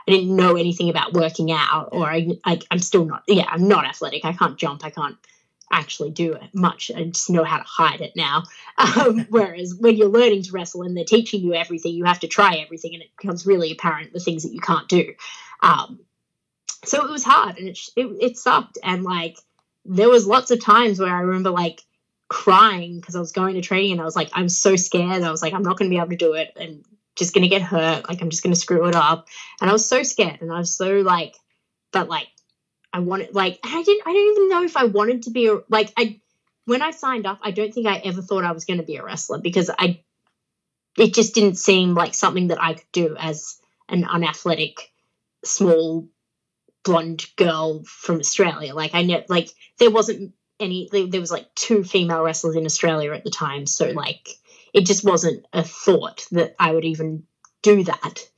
[0.07, 3.23] I didn't know anything about working out, or I, I I'm still not.
[3.29, 4.25] Yeah, I'm not athletic.
[4.25, 4.85] I can't jump.
[4.85, 5.17] I can't
[5.73, 6.91] actually do it much.
[6.95, 8.45] I just know how to hide it now.
[8.79, 12.29] Um, whereas when you're learning to wrestle and they're teaching you everything, you have to
[12.29, 15.15] try everything, and it becomes really apparent the things that you can't do.
[15.63, 15.99] Um,
[16.85, 19.37] so it was hard, and it, it it sucked, and like
[19.85, 21.83] there was lots of times where I remember like
[22.29, 25.23] crying because I was going to training and I was like, I'm so scared.
[25.23, 26.85] I was like, I'm not going to be able to do it, and
[27.17, 28.09] just going to get hurt.
[28.09, 29.27] Like I'm just going to screw it up,
[29.61, 31.35] and I was so scared, and I was so like,
[31.91, 32.29] but like
[32.93, 35.59] I wanted like I didn't I don't even know if I wanted to be a
[35.69, 36.21] like I
[36.65, 38.97] when I signed up I don't think I ever thought I was going to be
[38.97, 40.01] a wrestler because I
[40.97, 44.91] it just didn't seem like something that I could do as an unathletic
[45.45, 46.09] small
[46.85, 48.75] blonde girl from Australia.
[48.75, 53.13] Like I know like there wasn't any there was like two female wrestlers in Australia
[53.13, 54.29] at the time so like
[54.75, 57.25] it just wasn't a thought that I would even
[57.63, 58.29] do that.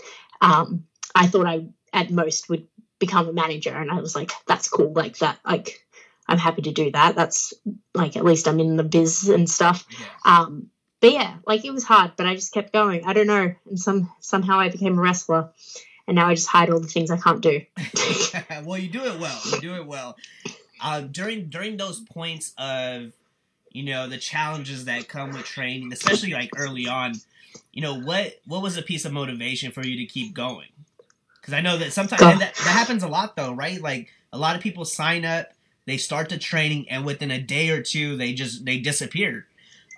[0.40, 0.84] Um
[1.14, 2.66] I thought I at most would
[3.00, 3.74] become a manager.
[3.74, 4.92] And i was like that's cool.
[4.92, 5.84] Like that like
[6.28, 7.16] i'm happy to do that.
[7.16, 7.52] That's
[7.94, 9.84] like at least i'm in the biz and stuff.
[10.24, 13.04] Um but yeah like it was hard but i just kept going.
[13.04, 13.54] I don't know.
[13.68, 15.50] And some somehow i became a wrestler.
[16.06, 17.62] And now i just hide all the things i can't do.
[18.64, 19.40] Well you do it well.
[19.50, 20.16] You do it well.
[20.82, 23.12] Uh, during during those points of
[23.70, 27.14] you know the challenges that come with training especially like early on
[27.72, 30.68] you know what what was a piece of motivation for you to keep going
[31.40, 33.80] because I know that sometimes that, that happens a lot though, right?
[33.80, 35.52] Like a lot of people sign up,
[35.86, 39.46] they start the training, and within a day or two, they just they disappear.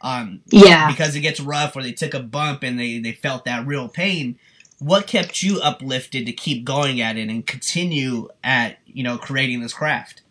[0.02, 3.44] Um, yeah, because it gets rough, or they took a bump and they they felt
[3.44, 4.38] that real pain.
[4.78, 9.60] What kept you uplifted to keep going at it and continue at you know creating
[9.60, 10.22] this craft?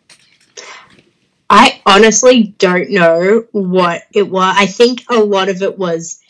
[1.48, 4.56] I honestly don't know what it was.
[4.58, 6.21] I think a lot of it was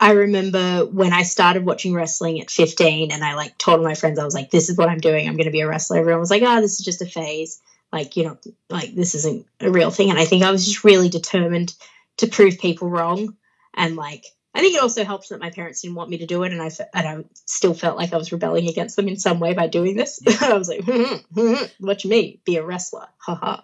[0.00, 4.18] I remember when I started watching wrestling at 15 and I like told my friends,
[4.18, 5.28] I was like, this is what I'm doing.
[5.28, 5.98] I'm going to be a wrestler.
[5.98, 7.60] Everyone was like, oh, this is just a phase.
[7.92, 8.38] Like, you know,
[8.70, 10.08] like this isn't a real thing.
[10.08, 11.74] And I think I was just really determined
[12.16, 13.36] to prove people wrong.
[13.74, 16.44] And like, I think it also helps that my parents didn't want me to do
[16.44, 16.52] it.
[16.52, 19.52] And I, and I still felt like I was rebelling against them in some way
[19.52, 20.18] by doing this.
[20.42, 23.06] I was like, hmm, hmm, hmm, watch me be a wrestler.
[23.18, 23.60] Haha.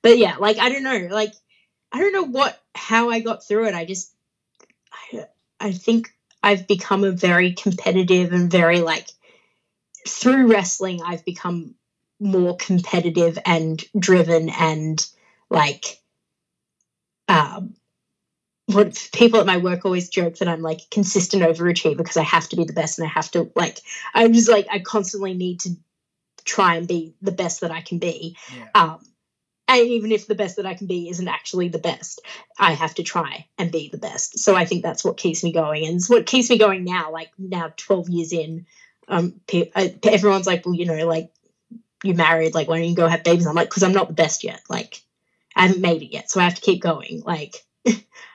[0.00, 1.08] but yeah, like, I don't know.
[1.10, 1.32] Like,
[1.90, 3.74] I don't know what, how I got through it.
[3.74, 4.12] I just,
[5.62, 9.08] I, think I've become a very competitive and very like
[10.06, 11.74] through wrestling I've become
[12.20, 15.04] more competitive and driven and
[15.50, 16.00] like
[17.28, 17.74] um
[18.66, 22.48] what people at my work always joke that I'm like consistent overachiever because I have
[22.50, 23.78] to be the best and I have to like
[24.14, 25.70] I'm just like I constantly need to
[26.44, 28.36] try and be the best that I can be.
[28.56, 28.68] Yeah.
[28.74, 29.11] Um
[29.68, 32.20] and even if the best that I can be isn't actually the best,
[32.58, 34.38] I have to try and be the best.
[34.38, 37.10] So I think that's what keeps me going, and it's what keeps me going now.
[37.10, 38.66] Like now, twelve years in,
[39.08, 41.32] um, uh, everyone's like, well, you know, like
[42.02, 43.46] you're married, like why don't you go have babies?
[43.46, 44.60] I'm like, because I'm not the best yet.
[44.68, 45.02] Like
[45.56, 47.22] I haven't made it yet, so I have to keep going.
[47.24, 47.56] Like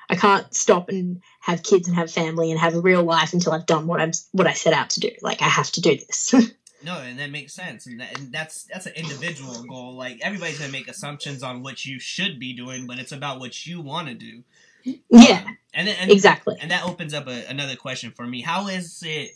[0.10, 3.54] I can't stop and have kids and have family and have a real life until
[3.54, 5.12] I've done what I'm what I set out to do.
[5.22, 6.34] Like I have to do this.
[6.88, 9.98] No, and that makes sense, and, that, and that's that's an individual goal.
[9.98, 13.68] Like everybody's gonna make assumptions on what you should be doing, but it's about what
[13.68, 14.42] you want to do.
[15.10, 18.40] Yeah, um, and, and exactly, and that opens up a, another question for me.
[18.40, 19.32] How is it?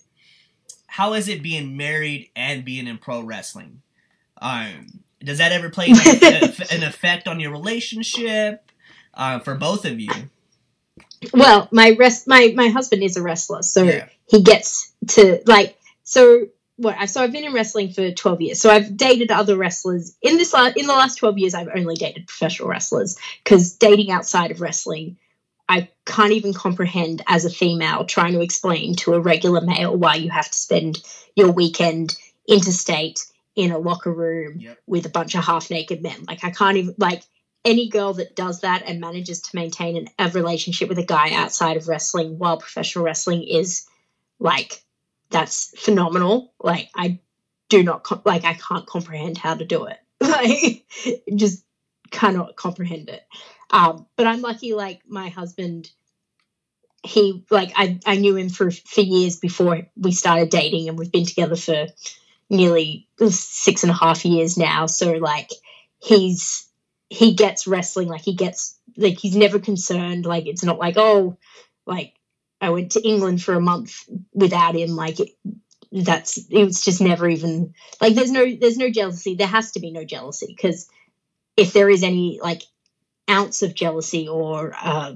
[0.87, 3.81] How is it being married and being in pro wrestling?
[4.41, 8.71] Um, does that ever play an effect on your relationship
[9.13, 10.13] uh, for both of you?
[11.33, 14.07] Well, my rest my my husband is a wrestler, so yeah.
[14.25, 16.47] he gets to like so
[16.81, 18.61] what so I've been in wrestling for 12 years.
[18.61, 20.15] So I've dated other wrestlers.
[20.21, 24.51] In this in the last 12 years I've only dated professional wrestlers cuz dating outside
[24.51, 25.17] of wrestling
[25.71, 30.15] I can't even comprehend as a female trying to explain to a regular male why
[30.15, 31.01] you have to spend
[31.33, 34.77] your weekend interstate in a locker room yep.
[34.85, 36.25] with a bunch of half naked men.
[36.27, 37.23] Like I can't even like
[37.63, 41.31] any girl that does that and manages to maintain an, a relationship with a guy
[41.33, 43.87] outside of wrestling while professional wrestling is
[44.39, 44.83] like
[45.31, 46.53] that's phenomenal.
[46.59, 47.19] Like I
[47.69, 49.97] do not like I can't comprehend how to do it.
[50.21, 50.85] Like
[51.35, 51.65] just
[52.11, 53.23] cannot comprehend it.
[53.71, 54.73] Um, but I'm lucky.
[54.73, 55.89] Like my husband,
[57.03, 61.11] he like I I knew him for for years before we started dating, and we've
[61.11, 61.87] been together for
[62.49, 64.85] nearly six and a half years now.
[64.85, 65.49] So like
[65.99, 66.67] he's
[67.09, 71.37] he gets wrestling like he gets like he's never concerned like it's not like oh
[71.85, 72.13] like
[72.61, 74.91] I went to England for a month without him.
[74.91, 75.29] Like it,
[75.91, 79.35] that's it was just never even like there's no there's no jealousy.
[79.35, 80.87] There has to be no jealousy because
[81.57, 82.63] if there is any like
[83.29, 85.15] ounce of jealousy or uh,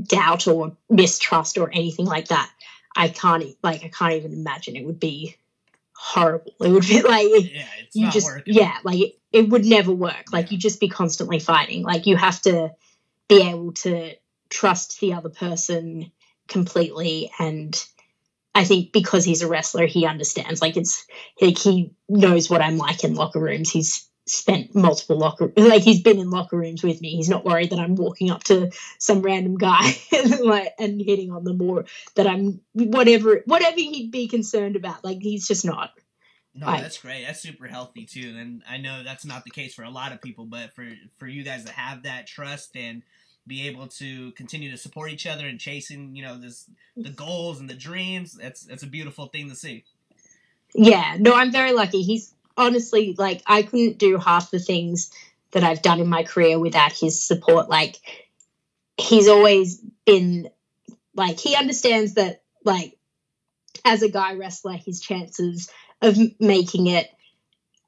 [0.00, 2.50] doubt or mistrust or anything like that,
[2.94, 5.36] I can't like I can't even imagine it would be
[5.94, 6.52] horrible.
[6.60, 8.54] It would be like Yeah, it's you not just working.
[8.54, 10.54] yeah like it, it would never work like Yeah.
[10.54, 12.72] you just be constantly fighting like you have to
[13.28, 14.12] be able to
[14.50, 16.12] trust the other person
[16.48, 17.84] completely and
[18.54, 21.06] i think because he's a wrestler he understands like it's
[21.40, 26.02] like he knows what i'm like in locker rooms he's spent multiple locker like he's
[26.02, 29.22] been in locker rooms with me he's not worried that i'm walking up to some
[29.22, 31.84] random guy and like and hitting on them or
[32.16, 35.92] that i'm whatever whatever he'd be concerned about like he's just not
[36.54, 37.22] No, that's great.
[37.26, 38.34] That's super healthy too.
[38.38, 41.26] And I know that's not the case for a lot of people, but for for
[41.26, 43.02] you guys to have that trust and
[43.46, 47.60] be able to continue to support each other and chasing, you know, this the goals
[47.60, 49.84] and the dreams, that's that's a beautiful thing to see.
[50.74, 52.02] Yeah, no, I'm very lucky.
[52.02, 55.10] He's honestly like I couldn't do half the things
[55.52, 57.68] that I've done in my career without his support.
[57.68, 57.96] Like
[58.96, 60.50] he's always been
[61.14, 62.96] like he understands that like
[63.84, 65.70] as a guy wrestler his chances
[66.02, 67.08] of making it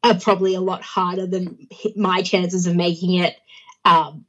[0.03, 3.37] are probably a lot harder than my chances of making it
[3.85, 4.25] um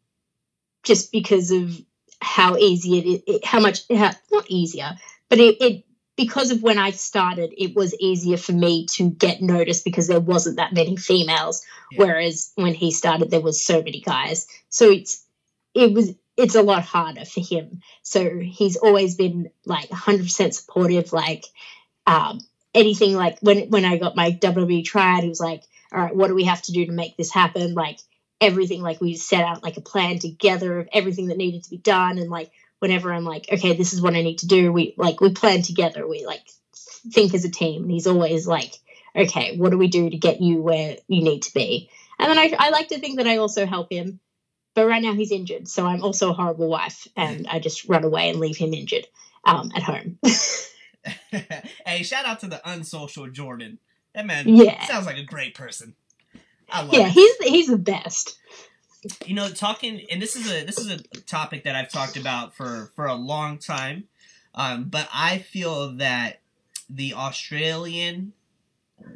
[0.83, 1.71] just because of
[2.21, 4.91] how easy it is how much how, not easier
[5.29, 5.85] but it, it
[6.19, 10.19] because of when I started, it was easier for me to get noticed because there
[10.19, 11.63] wasn't that many females.
[11.91, 11.99] Yeah.
[11.99, 14.45] Whereas when he started, there was so many guys.
[14.67, 15.25] So it's
[15.73, 17.79] it was it's a lot harder for him.
[18.01, 21.13] So he's always been like 100% supportive.
[21.13, 21.45] Like
[22.05, 22.41] um,
[22.73, 25.63] anything like when when I got my WWE tryout, he was like,
[25.93, 27.99] "All right, what do we have to do to make this happen?" Like
[28.41, 31.78] everything, like we set out like a plan together of everything that needed to be
[31.78, 34.93] done, and like whenever I'm like, okay, this is what I need to do, we
[34.97, 36.08] like we plan together.
[36.08, 36.43] We like
[37.12, 37.84] think as a team.
[37.84, 38.73] And he's always like,
[39.15, 41.89] okay, what do we do to get you where you need to be?
[42.17, 44.19] And then I, I like to think that I also help him.
[44.75, 48.04] But right now he's injured, so I'm also a horrible wife, and I just run
[48.04, 49.08] away and leave him injured
[49.43, 50.19] um, at home.
[51.32, 53.80] hey, shout out to the unsocial Jordan.
[54.13, 54.86] That man Yeah.
[54.86, 55.95] sounds like a great person.
[56.91, 57.12] Yeah, it.
[57.12, 58.38] he's he's the best.
[59.25, 62.53] you know talking and this is a this is a topic that i've talked about
[62.55, 64.03] for for a long time
[64.55, 66.41] um, but i feel that
[66.89, 68.34] the australian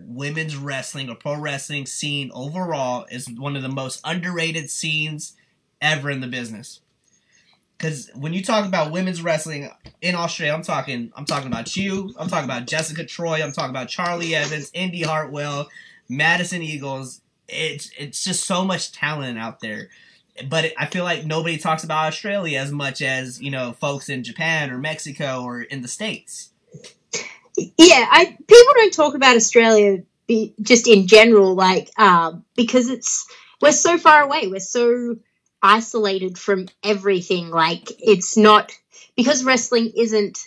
[0.06, 5.34] women's wrestling or pro wrestling scene overall is one of the most underrated scenes
[5.82, 6.80] ever in the business
[7.78, 9.70] because when you talk about women's wrestling
[10.02, 13.72] in australia i'm talking i'm talking about you i'm talking about jessica troy i'm talking
[13.72, 15.68] about charlie evans indy hartwell
[16.08, 19.90] madison eagles it's it's just so much talent out there.
[20.50, 24.24] But i feel like nobody talks about australia as much as you know folks in
[24.24, 26.50] japan or mexico or in the states.
[27.56, 33.28] Yeah i people don't talk about australia be, just in general like um, because it's
[33.62, 34.48] we're so far away.
[34.48, 35.18] We're so
[35.62, 37.50] isolated from everything.
[37.50, 38.72] Like it's not
[39.16, 40.40] because wrestling isn't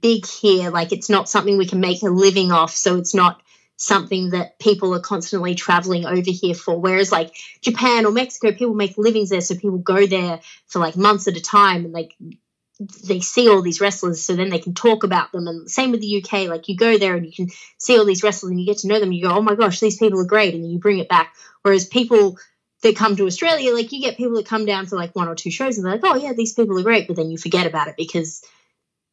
[0.00, 3.40] big here like it's not something we can make a living off so it's not
[3.78, 6.78] something that people are constantly traveling over here for.
[6.78, 10.96] Whereas like japan or mexico people make livings there so people go there for like
[10.96, 12.12] months at a time and like
[13.06, 15.46] they see all these wrestlers so then they can talk about them.
[15.46, 18.22] And same with the UK like you go there and you can see all these
[18.24, 20.26] wrestlers and you get to know them you go oh my gosh these people are
[20.26, 21.32] great and you bring it back.
[21.62, 22.36] Whereas people
[22.82, 25.36] that come to Australia like you get people that come down for like one or
[25.36, 27.66] two shows and they're like oh yeah these people are great but then you forget
[27.66, 28.42] about it because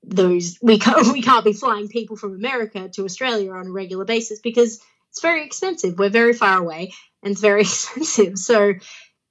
[0.08, 4.06] those we can't we can't be flying people from America to Australia on a regular
[4.06, 5.98] basis because it's very expensive.
[5.98, 8.38] We're very far away and it's very expensive.
[8.38, 8.74] So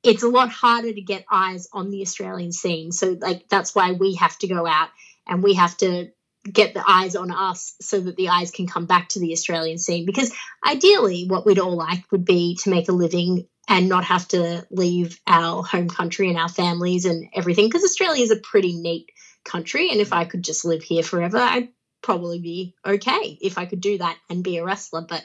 [0.02, 2.92] it's a lot harder to get eyes on the Australian scene.
[2.92, 4.88] So like that's why we have to go out
[5.26, 6.10] and we have to
[6.50, 9.78] get the eyes on us so that the eyes can come back to the Australian
[9.78, 10.04] scene.
[10.04, 10.32] Because
[10.66, 14.66] ideally what we'd all like would be to make a living and not have to
[14.70, 19.10] leave our home country and our families and everything because Australia is a pretty neat
[19.44, 21.68] country and if I could just live here forever I'd
[22.02, 25.24] probably be okay if I could do that and be a wrestler but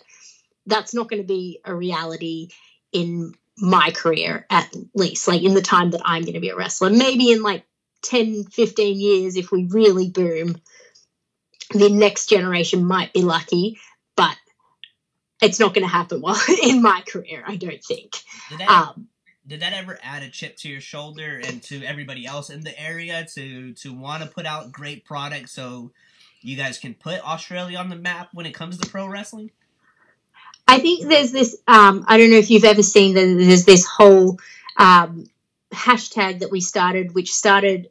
[0.66, 2.50] that's not going to be a reality
[2.92, 6.56] in my career at least like in the time that i'm going to be a
[6.56, 6.90] wrestler.
[6.90, 7.66] Maybe in like
[8.04, 10.62] 10 15 years if we really boom
[11.74, 13.78] the next generation might be lucky
[14.16, 14.36] but
[15.42, 18.14] it's not going to happen while in my career i don't think.
[18.50, 19.08] Did that, um
[19.48, 22.80] did that ever add a chip to your shoulder and to everybody else in the
[22.80, 25.92] area to to want to put out great products so
[26.42, 29.52] you guys can put australia on the map when it comes to pro wrestling
[30.70, 31.58] I think there's this.
[31.68, 33.26] Um, I don't know if you've ever seen that.
[33.26, 34.38] There's this whole
[34.78, 35.26] um,
[35.74, 37.90] hashtag that we started, which started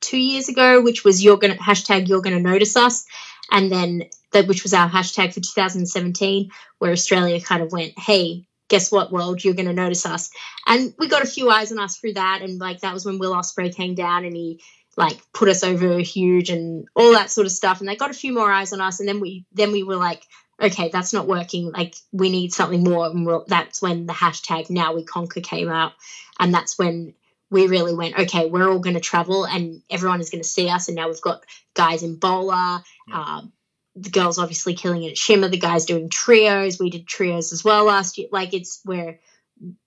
[0.00, 3.06] two years ago, which was you're gonna hashtag you're gonna notice us,
[3.50, 8.44] and then that which was our hashtag for 2017, where Australia kind of went, hey,
[8.68, 10.30] guess what, world, you're gonna notice us,
[10.66, 13.18] and we got a few eyes on us through that, and like that was when
[13.18, 14.60] Will Ospreay came down and he
[14.96, 18.14] like put us over huge and all that sort of stuff, and they got a
[18.14, 20.22] few more eyes on us, and then we then we were like.
[20.58, 21.70] Okay, that's not working.
[21.70, 25.68] Like we need something more, and we'll, that's when the hashtag Now We Conquer came
[25.68, 25.92] out,
[26.40, 27.12] and that's when
[27.50, 30.68] we really went, okay, we're all going to travel and everyone is going to see
[30.68, 30.88] us.
[30.88, 31.44] And now we've got
[31.74, 33.20] guys in bowler, Yeah.
[33.20, 33.52] um,
[33.96, 36.78] the girls obviously killing it at Shimmer, the guys doing trios.
[36.78, 38.28] We did trios as well last year.
[38.30, 39.20] Like it's where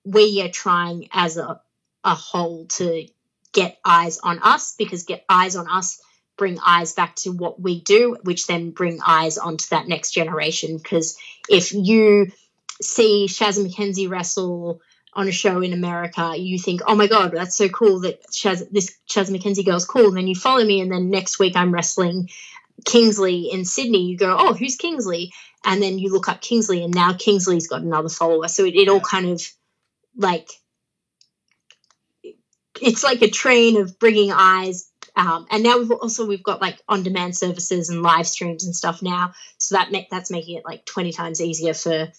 [0.03, 1.62] we are trying as a,
[2.03, 3.07] a whole to
[3.53, 6.01] get eyes on us because get eyes on us
[6.38, 10.78] bring eyes back to what we do, which then bring eyes onto that next generation.
[10.78, 11.18] Because
[11.49, 12.32] if you
[12.82, 14.82] see Shazza McKenzie wrestle
[15.14, 18.66] on a show in America, you think, "Oh my god, that's so cool that Shaz,
[18.72, 21.74] this Shaz McKenzie girl's cool." And then you follow me, and then next week I'm
[21.74, 22.30] wrestling
[22.86, 24.06] Kingsley in Sydney.
[24.06, 25.32] You go, "Oh, who's Kingsley?"
[25.66, 28.48] And then you look up Kingsley, and now Kingsley's got another follower.
[28.48, 29.42] So it, it all kind of
[30.16, 30.50] like
[32.82, 34.90] it's like a train of bringing eyes.
[35.16, 39.02] Um, and now we've also we've got like on-demand services and live streams and stuff
[39.02, 42.10] now, so that make, that's making it like twenty times easier for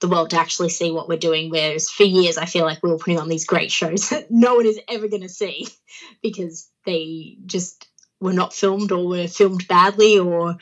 [0.00, 1.50] the world to actually see what we're doing.
[1.50, 4.56] Whereas for years, I feel like we were putting on these great shows that no
[4.56, 5.68] one is ever going to see
[6.22, 7.87] because they just
[8.20, 10.56] were not filmed or were filmed badly or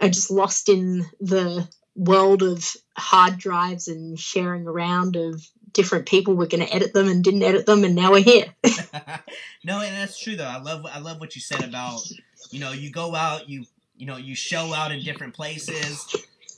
[0.00, 2.64] are just lost in the world of
[2.96, 7.42] hard drives and sharing around of different people were going to edit them and didn't
[7.42, 8.46] edit them and now we're here
[9.64, 10.44] no, and that's true though.
[10.44, 12.00] I love I love what you said about
[12.50, 13.64] you know you go out you
[13.96, 16.14] you know you show out in different places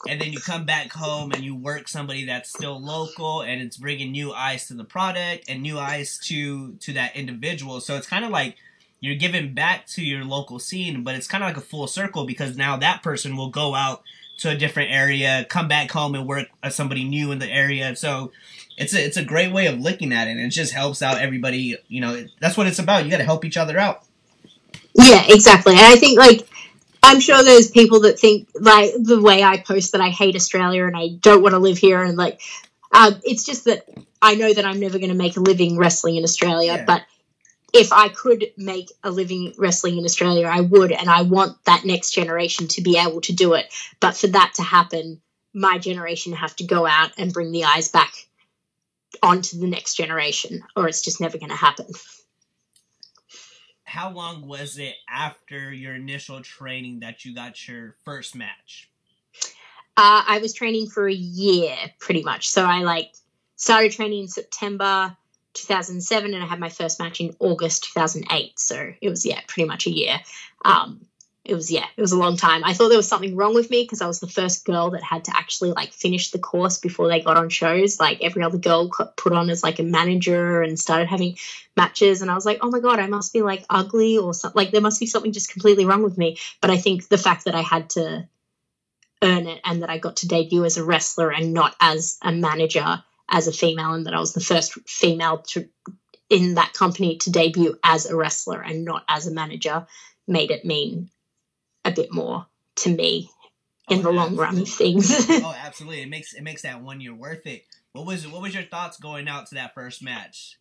[0.08, 3.76] and then you come back home and you work somebody that's still local and it's
[3.76, 7.80] bringing new eyes to the product and new eyes to to that individual.
[7.80, 8.56] So it's kind of like
[9.02, 12.24] you're giving back to your local scene, but it's kind of like a full circle
[12.24, 14.02] because now that person will go out
[14.38, 17.96] to a different area, come back home and work as somebody new in the area.
[17.96, 18.30] So
[18.78, 21.18] it's a it's a great way of looking at it, and it just helps out
[21.18, 21.76] everybody.
[21.88, 23.04] You know, that's what it's about.
[23.04, 24.04] You got to help each other out.
[24.94, 25.72] Yeah, exactly.
[25.72, 26.48] And I think like
[27.02, 30.86] I'm sure there's people that think like the way I post that I hate Australia
[30.86, 32.40] and I don't want to live here and like
[32.92, 33.88] um, it's just that
[34.20, 36.84] I know that I'm never going to make a living wrestling in Australia, Yeah.
[36.84, 37.02] but
[37.72, 41.84] if I could make a living wrestling in Australia, I would, and I want that
[41.84, 43.72] next generation to be able to do it.
[44.00, 45.20] But for that to happen,
[45.54, 48.12] my generation have to go out and bring the eyes back
[49.22, 51.86] onto the next generation, or it's just never going to happen.
[53.84, 58.90] How long was it after your initial training that you got your first match?
[59.96, 62.48] Uh, I was training for a year, pretty much.
[62.48, 63.12] So I like
[63.56, 65.14] started training in September
[65.54, 68.58] 2007, and I had my first match in August 2008.
[68.58, 70.20] So it was yeah, pretty much a year.
[70.64, 71.06] Um,
[71.44, 72.62] it was yeah, it was a long time.
[72.64, 75.02] I thought there was something wrong with me because I was the first girl that
[75.02, 77.98] had to actually like finish the course before they got on shows.
[77.98, 81.36] Like every other girl put on as like a manager and started having
[81.76, 84.56] matches, and I was like, oh my god, I must be like ugly or something.
[84.56, 86.38] Like there must be something just completely wrong with me.
[86.60, 88.28] But I think the fact that I had to
[89.20, 92.32] earn it and that I got to debut as a wrestler and not as a
[92.32, 93.02] manager
[93.32, 95.68] as a female and that I was the first female to
[96.28, 99.86] in that company to debut as a wrestler and not as a manager
[100.28, 101.10] made it mean
[101.84, 103.28] a bit more to me
[103.88, 105.10] in Oh, the long run of things.
[105.28, 106.02] oh, absolutely.
[106.02, 107.64] It makes it makes that one year worth it.
[107.92, 110.58] What was what was your thoughts going out to that first match?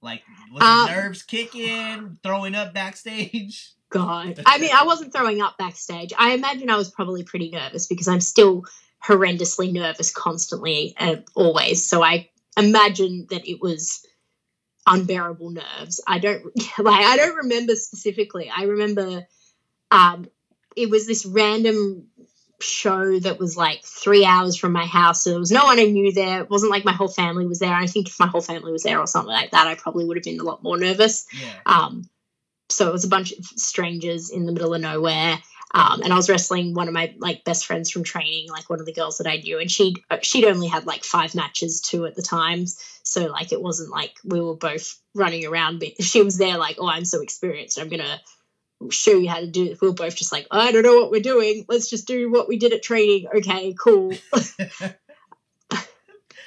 [0.00, 3.72] Like was the um, nerves kicking, throwing up backstage?
[3.90, 4.42] God.
[4.46, 6.12] I mean, I wasn't throwing up backstage.
[6.18, 8.64] I imagine I was probably pretty nervous because I'm still
[9.04, 11.86] horrendously nervous constantly and always.
[11.86, 14.06] So I imagine that it was
[14.86, 16.00] unbearable nerves.
[16.06, 16.44] I don't
[16.78, 18.50] like I don't remember specifically.
[18.54, 19.26] I remember
[19.90, 20.26] um
[20.76, 22.06] it was this random
[22.60, 25.22] show that was like three hours from my house.
[25.22, 26.42] So there was no one I knew there.
[26.42, 27.74] It wasn't like my whole family was there.
[27.74, 30.16] I think if my whole family was there or something like that, I probably would
[30.16, 31.26] have been a lot more nervous.
[31.32, 31.54] Yeah.
[31.66, 32.04] Um,
[32.70, 35.38] so it was a bunch of strangers in the middle of nowhere.
[35.74, 38.80] Um, and I was wrestling one of my like best friends from training, like one
[38.80, 42.04] of the girls that I knew, and she'd she'd only had like five matches too
[42.04, 42.66] at the time,
[43.02, 45.78] so like it wasn't like we were both running around.
[45.80, 48.20] But she was there like, oh, I'm so experienced, I'm gonna
[48.90, 49.80] show you how to do it.
[49.80, 51.64] We were both just like, I don't know what we're doing.
[51.68, 53.28] Let's just do what we did at training.
[53.34, 54.12] Okay, cool.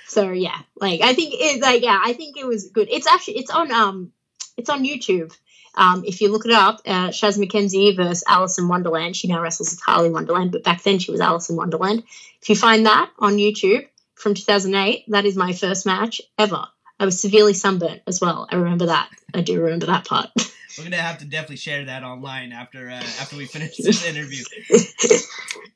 [0.07, 2.89] so yeah, like I think it like yeah, I think it was good.
[2.91, 4.11] It's actually it's on um
[4.57, 5.36] it's on YouTube.
[5.76, 9.15] Um, if you look it up, uh, Shaz McKenzie versus Alice in Wonderland.
[9.15, 12.03] She now wrestles as Harley Wonderland, but back then she was Alice in Wonderland.
[12.41, 16.65] If you find that on YouTube from 2008, that is my first match ever.
[16.99, 18.47] I was severely sunburnt as well.
[18.49, 19.09] I remember that.
[19.34, 20.30] I do remember that part.
[20.78, 24.43] We're gonna have to definitely share that online after uh, after we finish this interview.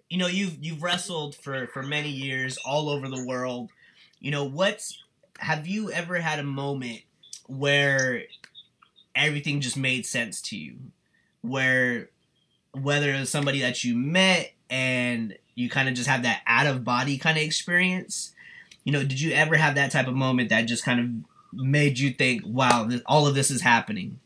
[0.10, 3.70] you know, you've you've wrestled for for many years all over the world.
[4.20, 5.02] You know, what's
[5.40, 7.02] have you ever had a moment
[7.48, 8.24] where
[9.16, 10.78] everything just made sense to you?
[11.42, 12.10] Where
[12.74, 16.68] whether it was somebody that you met and you kind of just have that out
[16.68, 18.34] of body kind of experience.
[18.84, 22.00] You know, did you ever have that type of moment that just kind of made
[22.00, 24.20] you think, "Wow, this, all of this is happening"?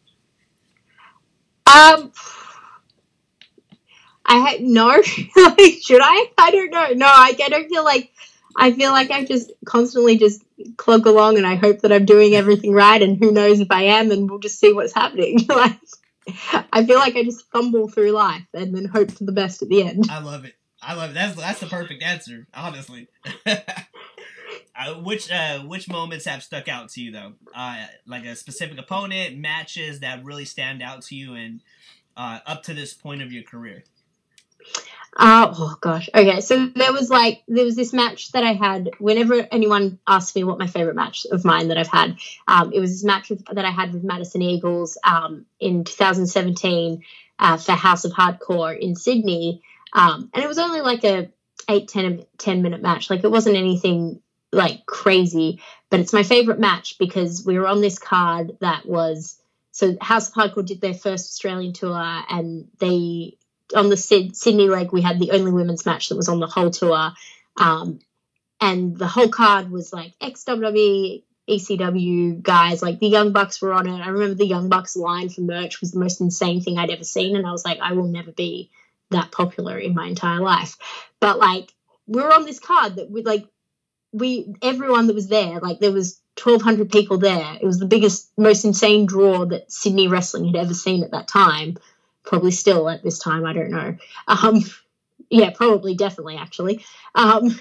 [1.65, 2.11] Um,
[4.25, 5.01] I had no.
[5.01, 6.31] Should I?
[6.37, 6.89] I don't know.
[6.93, 8.11] No, I, I don't feel like.
[8.55, 10.43] I feel like I just constantly just
[10.77, 13.01] clog along, and I hope that I'm doing everything right.
[13.01, 15.45] And who knows if I am, and we'll just see what's happening.
[15.49, 15.79] like,
[16.71, 19.69] I feel like I just fumble through life and then hope for the best at
[19.69, 20.07] the end.
[20.09, 20.55] I love it.
[20.81, 21.13] I love it.
[21.13, 23.07] That's that's the perfect answer, honestly.
[23.45, 27.33] uh, which uh, which moments have stuck out to you though?
[27.53, 31.61] Uh, like a specific opponent, matches that really stand out to you, and
[32.17, 33.83] uh, up to this point of your career.
[35.15, 36.09] Uh, oh gosh.
[36.13, 38.91] Okay, so there was like there was this match that I had.
[38.97, 42.79] Whenever anyone asks me what my favorite match of mine that I've had, um, it
[42.79, 47.03] was this match with, that I had with Madison Eagles um, in 2017
[47.37, 49.61] uh, for House of Hardcore in Sydney,
[49.93, 51.29] um, and it was only like a
[51.69, 53.09] 8 10, 10 minute match.
[53.09, 54.19] Like it wasn't anything
[54.51, 55.61] like crazy,
[55.91, 59.39] but it's my favorite match because we were on this card that was
[59.71, 63.37] so House of Hardcore did their first Australian tour and they
[63.73, 66.71] on the Sydney leg, we had the only women's match that was on the whole
[66.71, 67.11] tour.
[67.57, 67.99] Um,
[68.61, 73.73] and the whole card was like ex WWE, ECW guys, like the Young Bucks were
[73.73, 73.99] on it.
[73.99, 77.03] I remember the Young Bucks line for merch was the most insane thing I'd ever
[77.03, 77.35] seen.
[77.35, 78.71] And I was like, I will never be
[79.11, 80.77] that popular in my entire life.
[81.19, 81.73] But like,
[82.07, 83.45] we were on this card that we like,
[84.11, 87.57] we, everyone that was there, like, there was 1,200 people there.
[87.59, 91.27] It was the biggest, most insane draw that Sydney wrestling had ever seen at that
[91.27, 91.77] time
[92.23, 93.45] probably still at this time.
[93.45, 93.95] I don't know.
[94.27, 94.63] Um,
[95.29, 96.83] yeah, probably, definitely, actually.
[97.15, 97.59] Um,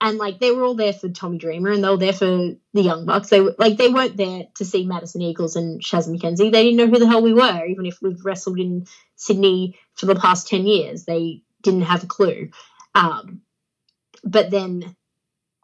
[0.00, 2.56] and like they were all there for Tommy Dreamer, and they were there for the
[2.82, 3.28] Young Bucks.
[3.28, 6.50] They were like they weren't there to see Madison Eagles and Shaz McKenzie.
[6.50, 8.86] They didn't know who the hell we were, even if we've wrestled in
[9.16, 11.04] Sydney for the past ten years.
[11.04, 12.50] They didn't have a clue.
[12.94, 13.42] Um,
[14.24, 14.96] but then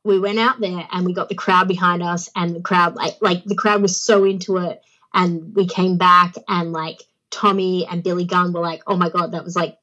[0.05, 3.17] we went out there and we got the crowd behind us, and the crowd like
[3.23, 4.83] like the crowd was so into it,
[5.15, 7.01] and we came back and like
[7.37, 9.79] Tommy and Billy Gunn were like, oh my God, that was like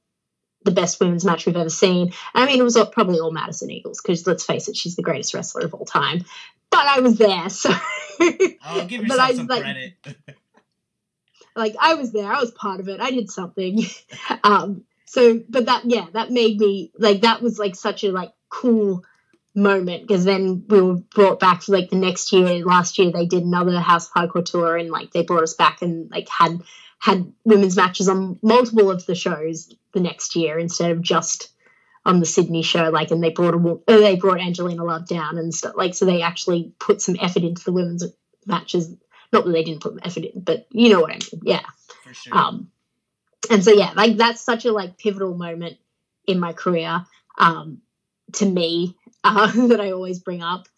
[0.63, 2.13] the best women's match we've ever seen.
[2.33, 5.33] I mean, it was probably all Madison Eagles because let's face it, she's the greatest
[5.33, 6.25] wrestler of all time.
[6.71, 7.71] But I was there, so.
[8.63, 9.93] I'll give yourself I, some like, credit.
[11.55, 12.99] like I was there, I was part of it.
[12.99, 13.85] I did something.
[14.43, 18.33] um, so, but that yeah, that made me like that was like such a like
[18.49, 19.03] cool
[19.53, 22.65] moment because then we were brought back for like the next year.
[22.65, 26.09] Last year they did another House Hardcore tour and like they brought us back and
[26.09, 26.63] like had
[27.03, 31.49] had women's matches on multiple of the shows the next year instead of just
[32.05, 32.89] on the Sydney show.
[32.91, 35.73] Like, and they brought a they brought Angelina Love down and stuff.
[35.75, 38.05] Like, so they actually put some effort into the women's
[38.45, 38.95] matches.
[39.33, 41.41] Not that they didn't put effort in, but you know what I mean.
[41.43, 41.65] Yeah.
[42.05, 42.37] For Sure.
[42.37, 42.71] Um,
[43.51, 45.79] and so yeah, like that's such a like pivotal moment
[46.25, 47.03] in my career
[47.37, 47.81] um,
[48.35, 48.95] to me
[49.25, 50.69] uh, that I always bring up.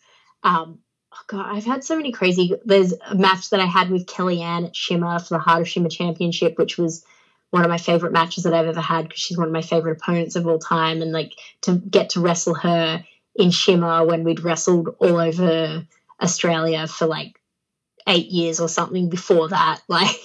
[0.41, 0.79] Um,
[1.15, 2.53] oh god, I've had so many crazy.
[2.65, 5.89] There's a match that I had with Kellyanne at Shimmer for the Heart of Shimmer
[5.89, 7.05] Championship, which was
[7.51, 9.97] one of my favorite matches that I've ever had because she's one of my favorite
[10.01, 13.03] opponents of all time, and like to get to wrestle her
[13.35, 15.85] in Shimmer when we'd wrestled all over
[16.21, 17.39] Australia for like
[18.07, 19.81] eight years or something before that.
[19.87, 20.19] Like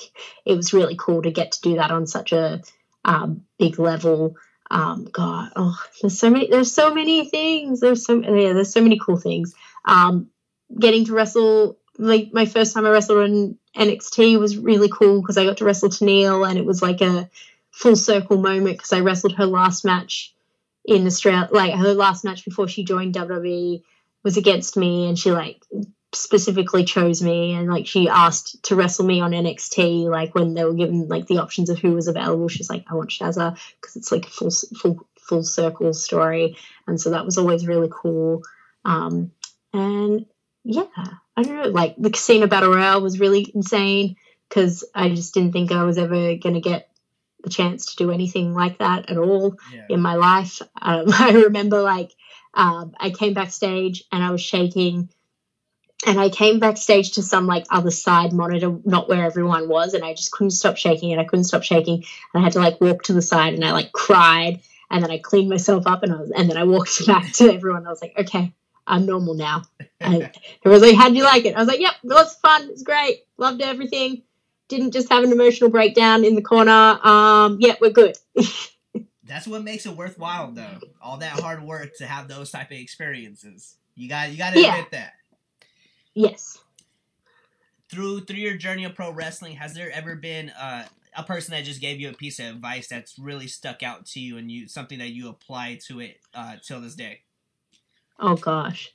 [0.44, 2.62] it was really cool to get to do that on such a
[3.04, 4.36] um, big level.
[4.70, 6.48] Um, God, oh, there's so many.
[6.48, 7.80] There's so many things.
[7.80, 8.52] There's so yeah.
[8.52, 9.54] There's so many cool things.
[9.84, 10.30] Um,
[10.78, 15.36] getting to wrestle like my first time I wrestled in NXT was really cool because
[15.36, 17.28] I got to wrestle Tenille and it was like a
[17.70, 20.34] full circle moment because I wrestled her last match
[20.84, 23.82] in Australia, like her last match before she joined WWE
[24.24, 25.62] was against me and she like
[26.12, 30.64] specifically chose me and like she asked to wrestle me on NXT like when they
[30.64, 32.48] were given like the options of who was available.
[32.48, 36.56] She's like I want Shazza because it's like a full full full circle story.
[36.86, 38.42] And so that was always really cool.
[38.84, 39.30] Um,
[39.72, 40.26] and
[40.64, 40.86] yeah,
[41.36, 41.68] I don't know.
[41.68, 44.16] Like the Casino Battle Royale was really insane
[44.48, 46.88] because I just didn't think I was ever going to get
[47.42, 49.86] the chance to do anything like that at all yeah.
[49.88, 50.60] in my life.
[50.82, 52.10] Um, I remember like
[52.54, 55.10] um, I came backstage and I was shaking.
[56.06, 60.02] And I came backstage to some like other side monitor, not where everyone was, and
[60.02, 62.04] I just couldn't stop shaking and I couldn't stop shaking.
[62.32, 65.10] And I had to like walk to the side and I like cried and then
[65.10, 67.86] I cleaned myself up and I was and then I walked back to everyone.
[67.86, 68.54] I was like, okay,
[68.90, 69.62] I'm normal now.
[70.00, 70.22] And
[70.62, 71.54] it was like, how'd you like it?
[71.54, 72.68] I was like, yep, it was fun.
[72.70, 73.24] It's great.
[73.38, 74.22] Loved everything.
[74.68, 76.98] didn't just have an emotional breakdown in the corner.
[77.02, 78.16] Um, yeah, we're good.
[79.24, 80.78] That's what makes it worthwhile, though.
[81.00, 83.76] All that hard work to have those type of experiences.
[83.94, 84.74] You got you got to Yeah.
[84.76, 85.12] admit that.
[86.14, 86.58] yes.
[87.90, 90.84] Through through your journey of pro wrestling, has there ever been uh,
[91.16, 94.20] a person that just gave you a piece of advice that's really stuck out to
[94.20, 97.20] you and you something that you apply to it uh, till this day?
[98.20, 98.92] Oh gosh.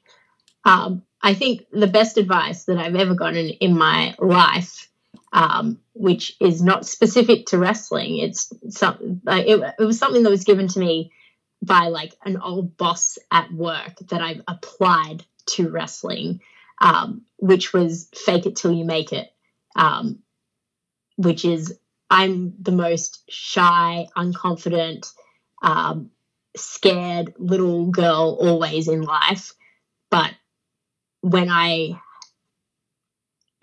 [0.63, 4.89] Um, I think the best advice that I've ever gotten in my life,
[5.33, 10.43] um, which is not specific to wrestling, it's some, it, it was something that was
[10.43, 11.11] given to me
[11.61, 16.41] by like an old boss at work that I've applied to wrestling,
[16.79, 19.31] um, which was fake it till you make it,
[19.75, 20.19] um,
[21.15, 25.11] which is I'm the most shy, unconfident,
[25.63, 26.11] um,
[26.55, 29.53] scared little girl always in life.
[30.09, 30.33] But
[31.21, 31.99] when I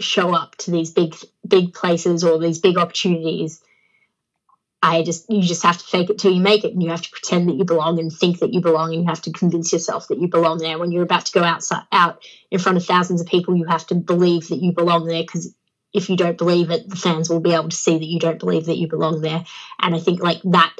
[0.00, 1.14] show up to these big,
[1.46, 3.62] big places or these big opportunities,
[4.82, 7.02] I just you just have to fake it till you make it, and you have
[7.02, 9.72] to pretend that you belong and think that you belong, and you have to convince
[9.72, 10.78] yourself that you belong there.
[10.78, 13.86] When you're about to go outside, out in front of thousands of people, you have
[13.88, 15.54] to believe that you belong there because
[15.92, 18.40] if you don't believe it, the fans will be able to see that you don't
[18.40, 19.44] believe that you belong there.
[19.78, 20.74] And I think like that,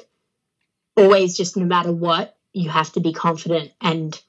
[0.97, 3.73] always just no matter what, you have to be confident.
[3.81, 4.21] And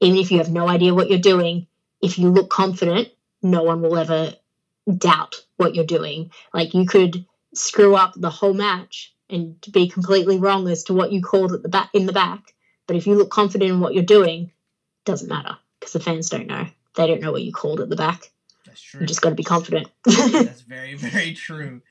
[0.00, 1.66] even if you have no idea what you're doing,
[2.02, 3.08] if you look confident,
[3.42, 4.34] no one will ever
[4.96, 6.30] doubt what you're doing.
[6.52, 11.12] Like you could screw up the whole match and be completely wrong as to what
[11.12, 12.54] you called at the back in the back.
[12.86, 14.52] But if you look confident in what you're doing,
[15.04, 16.66] doesn't matter because the fans don't know.
[16.96, 18.30] They don't know what you called at the back.
[18.66, 19.00] That's true.
[19.00, 19.88] You just got to be confident.
[20.04, 21.82] That's very, very true.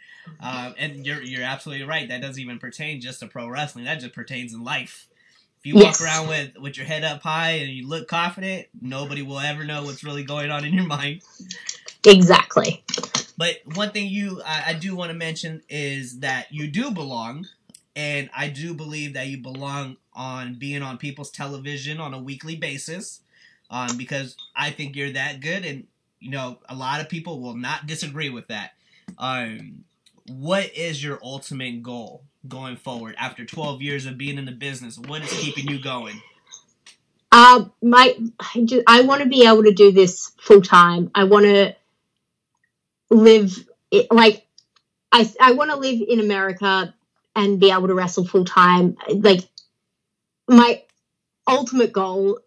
[0.42, 2.08] Um, and you're you're absolutely right.
[2.10, 3.86] That doesn't even pertain just to pro wrestling.
[3.86, 5.08] That just pertains in life.
[5.60, 5.78] If you Yes.
[5.78, 9.64] walk around with with your head up high and you look confident, nobody will ever
[9.66, 11.22] know what's really going on in your mind.
[12.06, 12.84] exactly.
[13.38, 17.48] But one thing you I, I do want to mention is that you do belong,
[17.96, 22.56] and I do believe that you belong on being on people's television on a weekly
[22.56, 23.22] basis,
[23.70, 25.88] um, because I think you're that good, and
[26.20, 28.72] you know a lot of people will not disagree with that.
[29.18, 29.86] Um,
[30.30, 34.98] what is your ultimate goal going forward after 12 years of being in the business?
[34.98, 36.22] What is keeping you going?
[37.32, 38.16] Uh, my,
[38.88, 41.12] I, want to be able to do this full time.
[41.14, 41.76] I want to
[43.12, 43.56] live
[43.92, 44.46] it, like
[45.12, 46.94] I, I want to live in America
[47.36, 48.98] and be able to wrestle full time.
[49.08, 49.42] Like
[50.48, 50.82] my
[51.48, 52.40] ultimate goal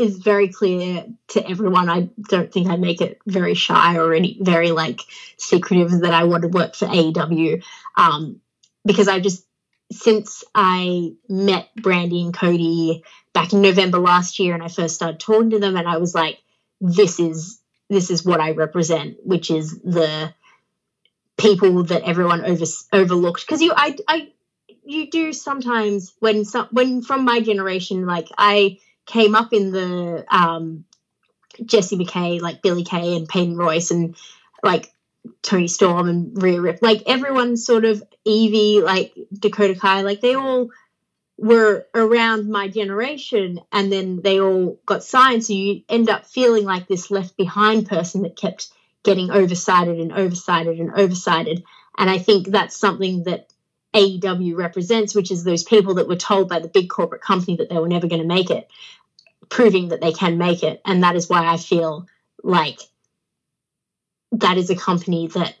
[0.00, 1.88] is very clear to everyone.
[1.88, 5.00] I don't think I make it very shy or any very like
[5.36, 7.62] secretive that I want to work for AEW
[7.96, 8.40] um,
[8.84, 9.44] because I just
[9.92, 15.20] since I met Brandi and Cody back in November last year and I first started
[15.20, 16.38] talking to them and I was like
[16.80, 20.32] this is this is what I represent which is the
[21.36, 24.32] people that everyone over, overlooked because you I I
[24.84, 30.24] you do sometimes when some when from my generation like I came up in the
[30.30, 30.84] um
[31.64, 34.16] Jessie McKay like Billie Kay and Peyton Royce and
[34.62, 34.92] like
[35.42, 40.34] Toni Storm and Rhea Rip like everyone sort of Evie like Dakota Kai like they
[40.34, 40.70] all
[41.36, 45.42] were around my generation and then they all got signed.
[45.44, 48.68] So you end up feeling like this left behind person that kept
[49.02, 51.64] getting oversighted and oversighted and oversighted
[51.96, 53.52] and i think that's something that
[53.94, 57.68] aew represents which is those people that were told by the big corporate company that
[57.68, 58.68] they were never going to make it
[59.48, 62.06] proving that they can make it and that is why i feel
[62.42, 62.78] like
[64.32, 65.56] that is a company that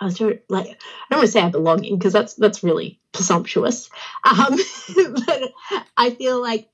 [0.00, 0.66] I don't like.
[0.66, 0.76] I
[1.10, 3.90] don't want to say I belong in because that's that's really presumptuous.
[4.24, 4.56] Um,
[5.26, 5.52] but
[5.96, 6.68] I feel like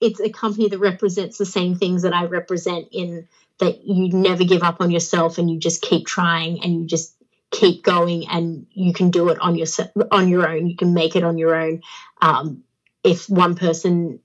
[0.00, 3.28] it's a company that represents the same things that I represent in
[3.58, 7.14] that you never give up on yourself and you just keep trying and you just
[7.52, 9.68] keep going and you can do it on your
[10.10, 10.66] on your own.
[10.66, 11.82] You can make it on your own.
[12.20, 12.64] Um,
[13.04, 14.18] if one person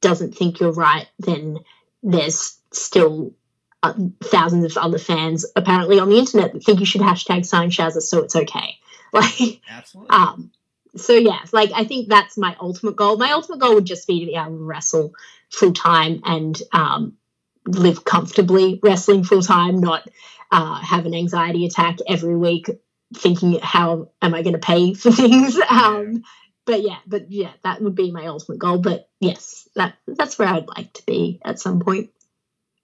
[0.00, 1.58] doesn't think you're right, then
[2.02, 3.34] there's still
[3.82, 3.94] uh,
[4.24, 8.00] thousands of other fans apparently on the internet that think you should hashtag sign Shazza
[8.00, 8.78] so it's okay.
[9.14, 10.08] Like, Absolutely.
[10.08, 10.50] um,
[10.96, 13.18] so yeah, like I think that's my ultimate goal.
[13.18, 15.14] My ultimate goal would just be to be able to wrestle
[15.50, 17.18] full time and um,
[17.66, 20.08] live comfortably wrestling full time, not
[20.50, 22.70] uh, have an anxiety attack every week
[23.14, 25.58] thinking how am I going to pay for things.
[25.68, 26.24] Um,
[26.64, 28.78] But yeah, but yeah, that would be my ultimate goal.
[28.78, 32.10] But yes, that that's where I'd like to be at some point.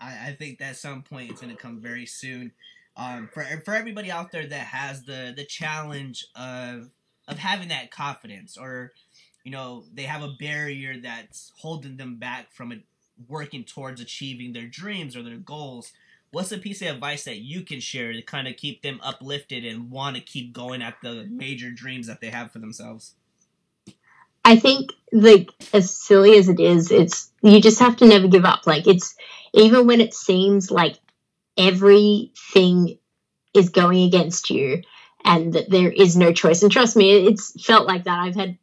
[0.01, 2.53] I, I think that at some point it's going to come very soon.
[2.97, 6.91] Um, for for everybody out there that has the the challenge of
[7.29, 8.93] of having that confidence, or
[9.45, 12.83] you know they have a barrier that's holding them back from it,
[13.27, 15.93] working towards achieving their dreams or their goals.
[16.31, 19.65] what's a piece of advice that you can share to kind of keep them uplifted
[19.65, 23.15] and want to keep going at the major dreams that they have for themselves?
[24.45, 28.45] I think like as silly as it is, it's you just have to never give
[28.45, 28.67] up.
[28.67, 29.15] Like it's
[29.53, 30.97] even when it seems like
[31.57, 32.99] everything
[33.55, 34.83] is going against you
[35.25, 36.63] and that there is no choice.
[36.63, 38.19] And trust me, it's felt like that.
[38.19, 38.59] I've had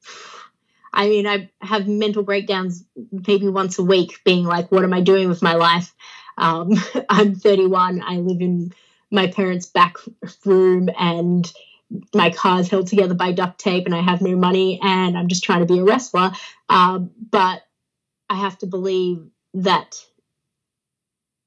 [0.95, 5.01] I mean, I have mental breakdowns maybe once a week, being like, what am I
[5.01, 5.93] doing with my life?
[6.37, 6.73] Um,
[7.09, 8.01] I'm 31.
[8.01, 8.73] I live in
[9.11, 9.97] my parents' back
[10.45, 11.51] room and
[12.13, 15.43] my car's held together by duct tape and I have no money and I'm just
[15.43, 16.31] trying to be a wrestler.
[16.69, 17.61] Um, but
[18.29, 20.01] I have to believe that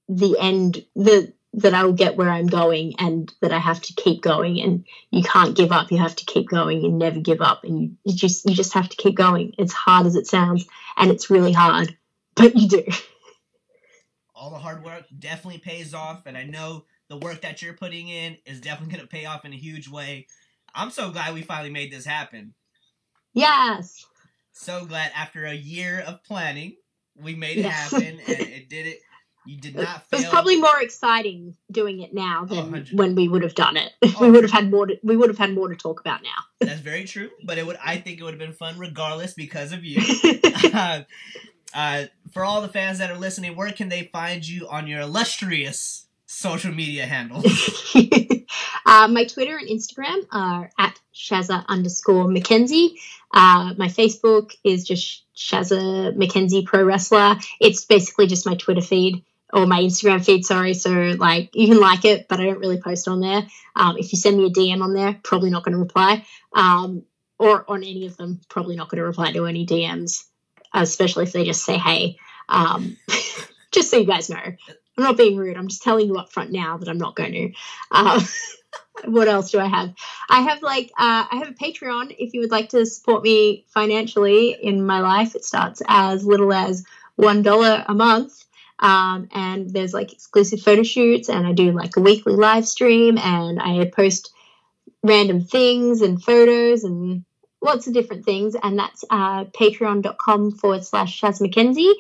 [0.09, 3.95] the end, the that I will get where I'm going and that I have to
[3.95, 5.91] keep going and you can't give up.
[5.91, 8.75] You have to keep going and never give up and you, you just you just
[8.75, 9.55] have to keep going.
[9.59, 11.97] It's hard as it sounds and it's really hard,
[12.35, 12.85] but you do.
[14.35, 18.09] All the hard work definitely pays off and I know the work that you're putting
[18.09, 20.27] in is definitely going to pay off in a huge way.
[20.75, 22.55] I'm so glad we finally made this happen.
[23.33, 24.05] Yes.
[24.53, 26.77] So glad after a year of planning,
[27.17, 27.91] we made it yes.
[27.91, 29.01] happen and it did it
[29.49, 30.21] you did not fail.
[30.21, 33.93] It was probably more exciting doing it now than when we would have done it.
[34.21, 34.87] We would have had more.
[34.87, 36.37] To, we would have had more to talk about now.
[36.61, 37.31] That's very true.
[37.45, 37.79] But it would.
[37.83, 40.03] I think it would have been fun regardless because of you.
[40.75, 41.03] uh,
[41.75, 45.01] uh, for all the fans that are listening, where can they find you on your
[45.01, 47.47] illustrious social media handles?
[48.85, 52.97] uh, my Twitter and Instagram are at Shazza underscore McKenzie.
[53.33, 57.37] Uh, my Facebook is just Shazza McKenzie Pro Wrestler.
[57.61, 60.75] It's basically just my Twitter feed or my Instagram feed, sorry.
[60.75, 63.47] So like you can like it, but I don't really post on there.
[63.77, 66.27] Um, if you send me a DM on there, probably not going to reply.
[66.53, 67.05] Um,
[67.39, 70.25] or on any of them, probably not going to reply to any DMs,
[70.75, 72.19] especially if they just say hey.
[72.49, 72.97] Um,
[73.73, 75.57] just so you guys know, I'm not being rude.
[75.57, 77.53] I'm just telling you up front now that I'm not going to.
[77.93, 78.23] Um,
[79.05, 79.95] what else do I have?
[80.29, 82.15] I have like uh, I have a Patreon.
[82.19, 86.53] If you would like to support me financially in my life, it starts as little
[86.53, 86.85] as
[87.15, 88.45] one dollar a month
[88.81, 93.19] um, and there's like exclusive photo shoots, and I do like a weekly live stream,
[93.19, 94.33] and I post
[95.03, 97.25] random things and photos and
[97.61, 98.57] lots of different things.
[98.61, 101.95] And that's uh, patreon.com forward slash Shaz McKenzie.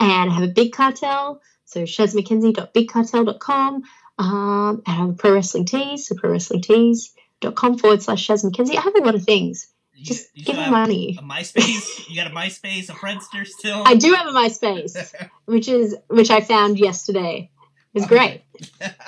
[0.00, 3.82] And I have a big cartel, so shazmckenzie.bigcartel.com.
[4.18, 8.44] Um, and I have a pro wrestling tees, so pro wrestling tees.com forward slash Shaz
[8.44, 8.76] McKenzie.
[8.76, 9.68] I have a lot of things.
[9.98, 11.18] You, Just you give me money.
[11.18, 12.08] A MySpace?
[12.08, 13.82] You got a MySpace, a Friendster still?
[13.84, 15.12] I do have a MySpace,
[15.46, 17.50] which is which I found yesterday.
[17.94, 18.44] It's great.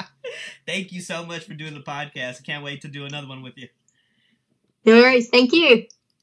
[0.67, 2.41] Thank you so much for doing the podcast.
[2.41, 3.69] I can't wait to do another one with you.
[4.85, 5.29] No worries.
[5.29, 5.87] Thank you.